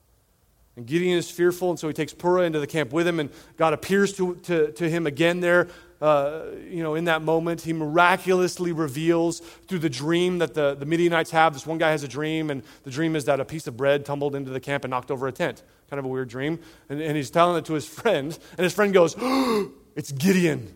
[0.77, 3.31] And Gideon is fearful, and so he takes Purah into the camp with him, and
[3.57, 5.69] God appears to, to, to him again there
[6.01, 7.63] uh, you know, in that moment.
[7.63, 11.53] He miraculously reveals through the dream that the, the Midianites have.
[11.53, 14.05] This one guy has a dream, and the dream is that a piece of bread
[14.05, 15.63] tumbled into the camp and knocked over a tent.
[15.91, 16.59] Kind of a weird dream.
[16.89, 20.75] And, and he's telling it to his friend, and his friend goes, oh, It's Gideon.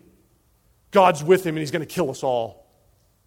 [0.91, 2.59] God's with him, and he's going to kill us all.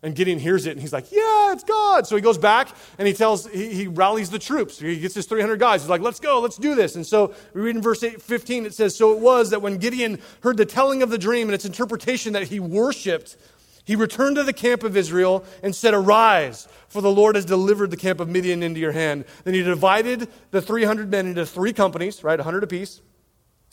[0.04, 2.06] And Gideon hears it and he's like, Yeah, it's God.
[2.06, 4.78] So he goes back and he tells, he, he, rallies the troops.
[4.78, 5.82] He gets his 300 guys.
[5.82, 6.95] He's like, Let's go, let's do this.
[6.95, 9.78] And so we read in verse 8, 15, it says, So it was that when
[9.78, 13.38] Gideon heard the telling of the dream and its interpretation that he worshiped,
[13.86, 17.89] he returned to the camp of Israel and said, Arise, for the Lord has delivered
[17.89, 19.24] the camp of Midian into your hand.
[19.45, 23.01] Then he divided the 300 men into three companies, right, 100 apiece.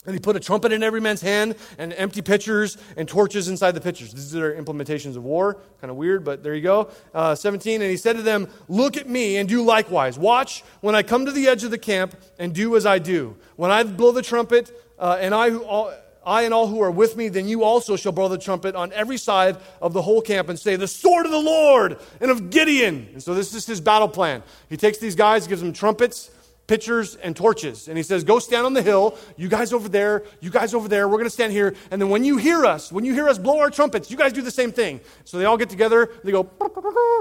[0.07, 3.73] And he put a trumpet in every man's hand and empty pitchers and torches inside
[3.73, 4.15] the pitchers.
[4.15, 5.59] These are implementations of war.
[5.83, 6.91] Kind of weird, but there you go.
[7.13, 7.83] Uh, 17.
[7.83, 10.19] And he said to them, Look at me and do likewise.
[10.19, 13.37] Watch when I come to the edge of the camp and do as I do.
[13.57, 15.93] When I blow the trumpet, uh, and I, who all,
[16.25, 18.95] I and all who are with me, then you also shall blow the trumpet on
[18.95, 22.49] every side of the whole camp and say, The sword of the Lord and of
[22.49, 23.11] Gideon.
[23.13, 24.43] And so this is his battle plan.
[24.71, 26.31] He takes these guys, gives them trumpets
[26.71, 27.89] pitchers and torches.
[27.89, 29.19] And he says, Go stand on the hill.
[29.37, 31.09] You guys over there, you guys over there.
[31.09, 31.75] We're going to stand here.
[31.91, 34.33] And then when you hear us, when you hear us blow our trumpets, you guys
[34.33, 35.01] do the same thing.
[35.25, 36.09] So they all get together.
[36.23, 36.49] They go,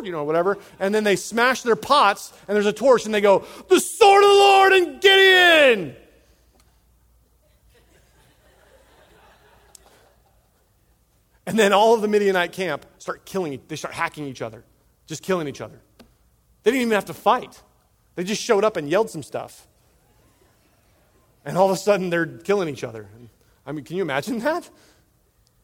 [0.04, 0.60] you know, whatever.
[0.80, 4.24] And then they smash their pots, and there's a torch, and they go, The sword
[4.24, 5.96] of the Lord and Gideon!
[11.48, 14.64] And then all of the Midianite camp start killing, they start hacking each other,
[15.08, 15.82] just killing each other.
[16.62, 17.64] They didn't even have to fight.
[18.16, 19.68] They just showed up and yelled some stuff.
[21.46, 23.08] And all of a sudden, they're killing each other.
[23.66, 24.70] I mean, can you imagine that?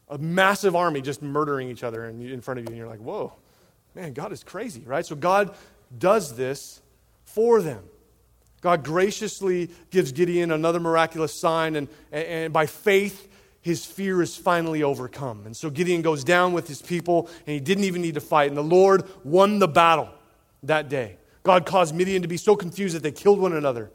[0.10, 3.34] A massive army just murdering each other in front of you, and you're like, whoa,
[3.96, 5.06] man, God is crazy, right?
[5.06, 5.56] So God
[5.98, 6.82] does this
[7.24, 7.84] for them.
[8.62, 13.28] God graciously gives Gideon another miraculous sign, and, and by faith,
[13.62, 15.44] his fear is finally overcome.
[15.46, 18.50] And so Gideon goes down with his people, and he didn't even need to fight.
[18.50, 20.10] And the Lord won the battle
[20.64, 21.18] that day.
[21.46, 23.92] God caused Midian to be so confused that they killed one another.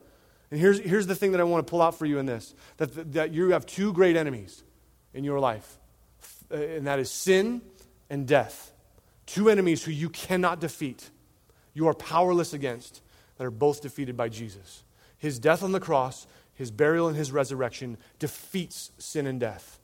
[0.53, 2.55] And here's, here's the thing that I want to pull out for you in this
[2.79, 4.63] that, that you have two great enemies
[5.13, 5.79] in your life,
[6.53, 7.61] uh, and that is sin
[8.09, 8.73] and death.
[9.27, 11.11] Two enemies who you cannot defeat,
[11.75, 13.03] you are powerless against,
[13.37, 14.85] that are both defeated by Jesus.
[15.19, 19.80] His death on the cross, his burial, and his resurrection defeats sin and death.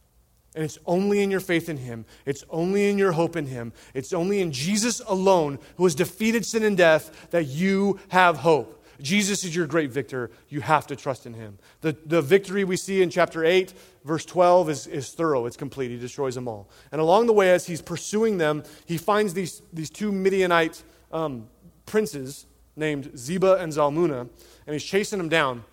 [0.57, 2.07] And it's only in your faith in Him.
[2.25, 3.75] It's only in your hope in Him.
[3.95, 8.73] It's only in Jesus alone, who has defeated sin and death, that you have hope.
[9.01, 10.31] Jesus is your great victor.
[10.49, 11.59] You have to trust in him.
[11.83, 15.45] The, the victory we see in chapter 8, verse 12, is, is thorough.
[15.45, 15.91] It's complete.
[15.91, 16.71] He destroys them all.
[16.93, 20.83] And along the way, as he's pursuing them, he finds these, these two Midianite
[21.13, 21.49] um,
[21.85, 24.21] princes named Zebah and Zalmunna,
[24.67, 25.65] and he's chasing them down.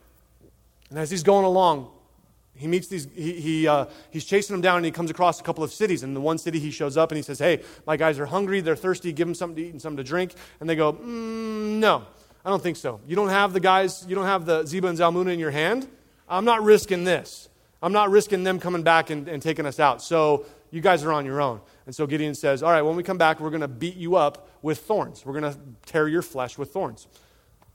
[0.90, 1.90] And as he's going along,
[2.56, 5.43] he meets these, he, he, uh, he's chasing them down and he comes across a
[5.43, 6.04] couple of cities.
[6.04, 8.26] And in the one city he shows up and he says, Hey, my guys are
[8.26, 10.34] hungry, they're thirsty, give them something to eat and something to drink.
[10.60, 12.06] And they go, mm, No,
[12.45, 13.01] I don't think so.
[13.08, 15.88] You don't have the guys, you don't have the Zebah and Zalmunna in your hand.
[16.30, 17.49] I'm not risking this.
[17.82, 20.01] I'm not risking them coming back and, and taking us out.
[20.01, 21.60] So you guys are on your own.
[21.86, 24.16] And so Gideon says, All right, when we come back, we're going to beat you
[24.16, 25.26] up with thorns.
[25.26, 27.08] We're going to tear your flesh with thorns.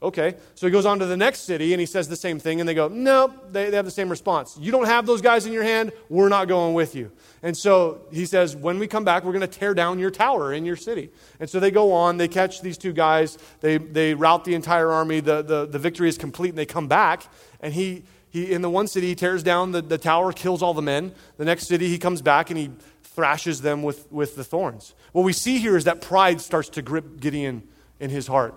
[0.01, 2.61] Okay, so he goes on to the next city and he says the same thing,
[2.61, 4.57] and they go, No, they, they have the same response.
[4.61, 7.11] You don't have those guys in your hand, we're not going with you.
[7.43, 10.53] And so he says, When we come back, we're going to tear down your tower
[10.53, 11.11] in your city.
[11.41, 14.89] And so they go on, they catch these two guys, they, they rout the entire
[14.93, 17.25] army, the, the, the victory is complete, and they come back,
[17.59, 20.75] and he, he in the one city, he tears down the, the tower, kills all
[20.75, 21.13] the men.
[21.39, 22.71] The next city, he comes back and he
[23.03, 24.95] thrashes them with, with the thorns.
[25.11, 27.67] What we see here is that pride starts to grip Gideon
[27.99, 28.55] in his heart.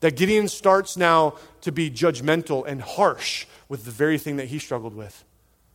[0.00, 4.58] That Gideon starts now to be judgmental and harsh with the very thing that he
[4.58, 5.24] struggled with.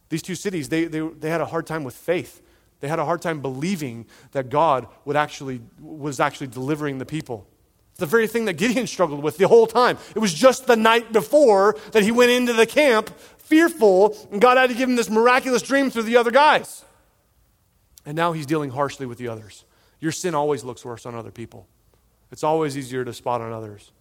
[0.09, 2.41] These two cities, they, they, they had a hard time with faith.
[2.81, 7.47] They had a hard time believing that God would actually, was actually delivering the people.
[7.91, 9.97] It's the very thing that Gideon struggled with the whole time.
[10.15, 14.57] It was just the night before that he went into the camp fearful, and God
[14.57, 16.85] had to give him this miraculous dream through the other guys.
[18.05, 19.65] And now he's dealing harshly with the others.
[19.99, 21.67] Your sin always looks worse on other people,
[22.31, 23.91] it's always easier to spot on others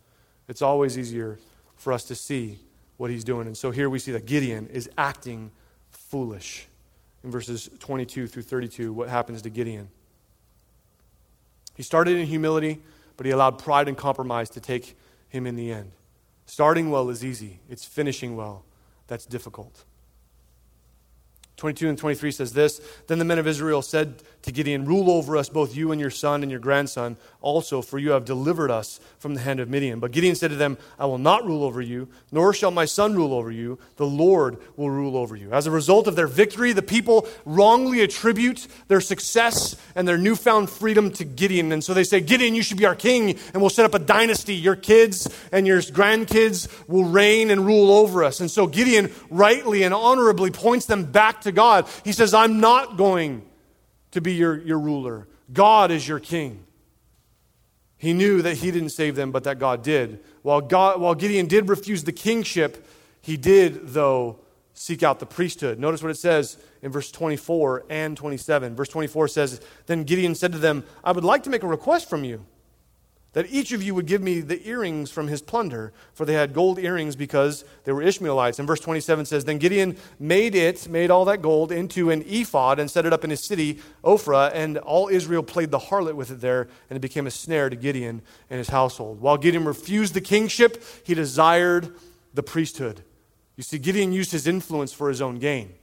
[0.51, 1.38] it's always easier
[1.76, 2.59] for us to see
[2.96, 3.46] what he's doing.
[3.46, 5.53] And so here we see that Gideon is acting
[5.90, 6.66] foolish.
[7.22, 9.88] In verses 22 through 32, what happens to Gideon?
[11.76, 12.80] He started in humility,
[13.16, 14.96] but he allowed pride and compromise to take
[15.28, 15.92] him in the end.
[16.46, 18.64] Starting well is easy, it's finishing well
[19.07, 19.84] that's difficult.
[21.61, 25.36] 22 and 23 says this Then the men of Israel said to Gideon, Rule over
[25.36, 28.98] us, both you and your son and your grandson, also, for you have delivered us
[29.18, 30.00] from the hand of Midian.
[30.00, 33.14] But Gideon said to them, I will not rule over you, nor shall my son
[33.14, 33.78] rule over you.
[33.96, 35.52] The Lord will rule over you.
[35.52, 40.70] As a result of their victory, the people wrongly attribute their success and their newfound
[40.70, 41.72] freedom to Gideon.
[41.72, 43.98] And so they say, Gideon, you should be our king, and we'll set up a
[43.98, 44.54] dynasty.
[44.54, 48.40] Your kids and your grandkids will reign and rule over us.
[48.40, 51.86] And so Gideon rightly and honorably points them back to to God.
[52.05, 53.42] He says, I'm not going
[54.12, 55.28] to be your, your ruler.
[55.53, 56.64] God is your king.
[57.98, 60.24] He knew that he didn't save them, but that God did.
[60.42, 62.86] While, God, while Gideon did refuse the kingship,
[63.20, 64.38] he did, though,
[64.72, 65.78] seek out the priesthood.
[65.78, 68.74] Notice what it says in verse 24 and 27.
[68.74, 72.09] Verse 24 says, Then Gideon said to them, I would like to make a request
[72.09, 72.46] from you
[73.33, 76.53] that each of you would give me the earrings from his plunder, for they had
[76.53, 78.59] gold earrings because they were Ishmaelites.
[78.59, 82.81] And verse 27 says, Then Gideon made it, made all that gold into an ephod
[82.81, 86.31] and set it up in his city, Ophrah, and all Israel played the harlot with
[86.31, 89.20] it there, and it became a snare to Gideon and his household.
[89.20, 91.95] While Gideon refused the kingship, he desired
[92.35, 93.03] the priesthood.
[93.57, 95.74] You see, Gideon used his influence for his own gain.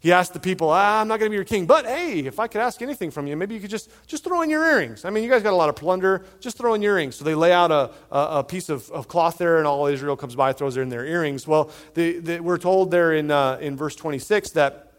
[0.00, 2.38] He asked the people, ah, I'm not going to be your king, but hey, if
[2.38, 5.04] I could ask anything from you, maybe you could just, just throw in your earrings.
[5.04, 7.16] I mean, you guys got a lot of plunder, just throw in your earrings.
[7.16, 10.16] So they lay out a, a, a piece of, of, cloth there, and all Israel
[10.16, 11.46] comes by, throws in their earrings.
[11.46, 14.92] Well, the, the, we're told there in, uh, in verse 26 that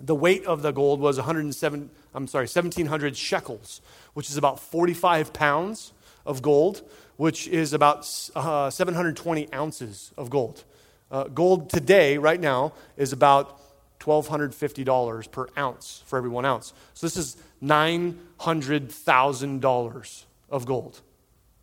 [0.00, 3.80] the weight of the gold was 107, I'm sorry, 1,700 shekels,
[4.12, 5.92] which is about 45 pounds
[6.26, 6.82] of gold,
[7.16, 10.64] which is about uh, 720 ounces of gold.
[11.10, 13.60] Uh, gold today, right now, is about
[14.04, 16.72] $1,250 per ounce for every one ounce.
[16.94, 21.00] So this is $900,000 of gold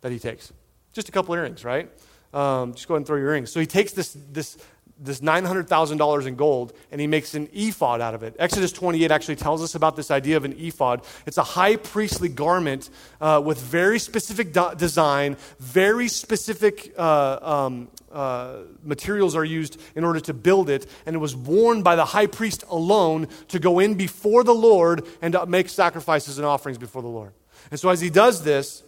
[0.00, 0.52] that he takes.
[0.92, 1.88] Just a couple earrings, right?
[2.34, 3.52] Um, just go ahead and throw your earrings.
[3.52, 4.58] So he takes this, this
[5.02, 8.36] this $900,000 in gold and he makes an ephod out of it.
[8.38, 11.02] Exodus 28 actually tells us about this idea of an ephod.
[11.26, 12.88] It's a high priestly garment
[13.20, 20.04] uh, with very specific do- design, very specific uh, um, uh, materials are used in
[20.04, 23.78] order to build it, and it was worn by the high priest alone to go
[23.78, 27.32] in before the Lord and make sacrifices and offerings before the Lord.
[27.70, 28.82] And so as he does this,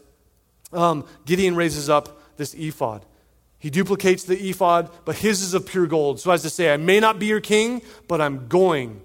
[0.73, 3.05] um, Gideon raises up this ephod.
[3.65, 6.21] He duplicates the ephod, but his is of pure gold.
[6.21, 9.01] So as to say, I may not be your king, but I'm going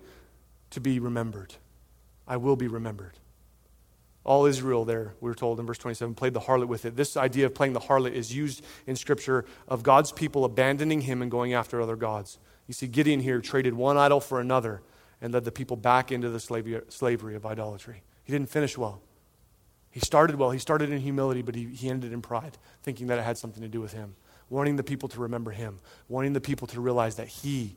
[0.71, 1.53] to be remembered.
[2.27, 3.13] I will be remembered.
[4.25, 6.97] All Israel, there, we are told in verse 27, played the harlot with it.
[6.97, 11.21] This idea of playing the harlot is used in Scripture of God's people abandoning him
[11.21, 12.37] and going after other gods.
[12.67, 14.81] You see, Gideon here traded one idol for another
[15.21, 16.39] and led the people back into the
[16.89, 18.03] slavery of idolatry.
[18.25, 19.01] He didn't finish well.
[19.89, 20.51] He started well.
[20.51, 23.63] He started in humility, but he, he ended in pride, thinking that it had something
[23.63, 24.17] to do with him.
[24.49, 27.75] Wanting the people to remember him, wanting the people to realize that he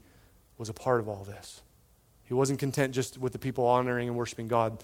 [0.58, 1.62] was a part of all this.
[2.24, 4.82] He wasn't content just with the people honoring and worshiping God,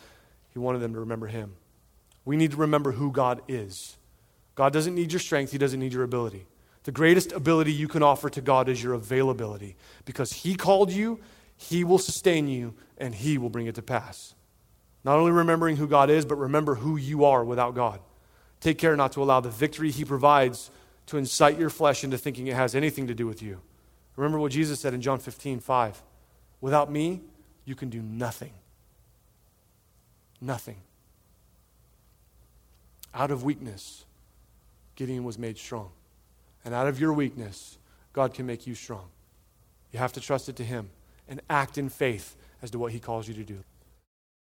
[0.50, 1.54] he wanted them to remember him.
[2.24, 3.96] We need to remember who God is.
[4.54, 6.46] God doesn't need your strength, He doesn't need your ability.
[6.82, 11.20] The greatest ability you can offer to God is your availability because He called you,
[11.56, 14.34] He will sustain you, and He will bring it to pass.
[15.04, 18.00] Not only remembering who God is, but remember who you are without God.
[18.60, 20.70] Take care not to allow the victory He provides
[21.08, 23.60] to incite your flesh into thinking it has anything to do with you.
[24.16, 26.02] Remember what Jesus said in John 15, 5.
[26.60, 27.20] Without me,
[27.64, 28.52] you can do nothing.
[30.40, 30.76] Nothing.
[33.14, 34.04] Out of weakness,
[34.96, 35.90] Gideon was made strong.
[36.64, 37.78] And out of your weakness,
[38.12, 39.08] God can make you strong.
[39.92, 40.90] You have to trust it to Him
[41.28, 43.64] and act in faith as to what He calls you to do.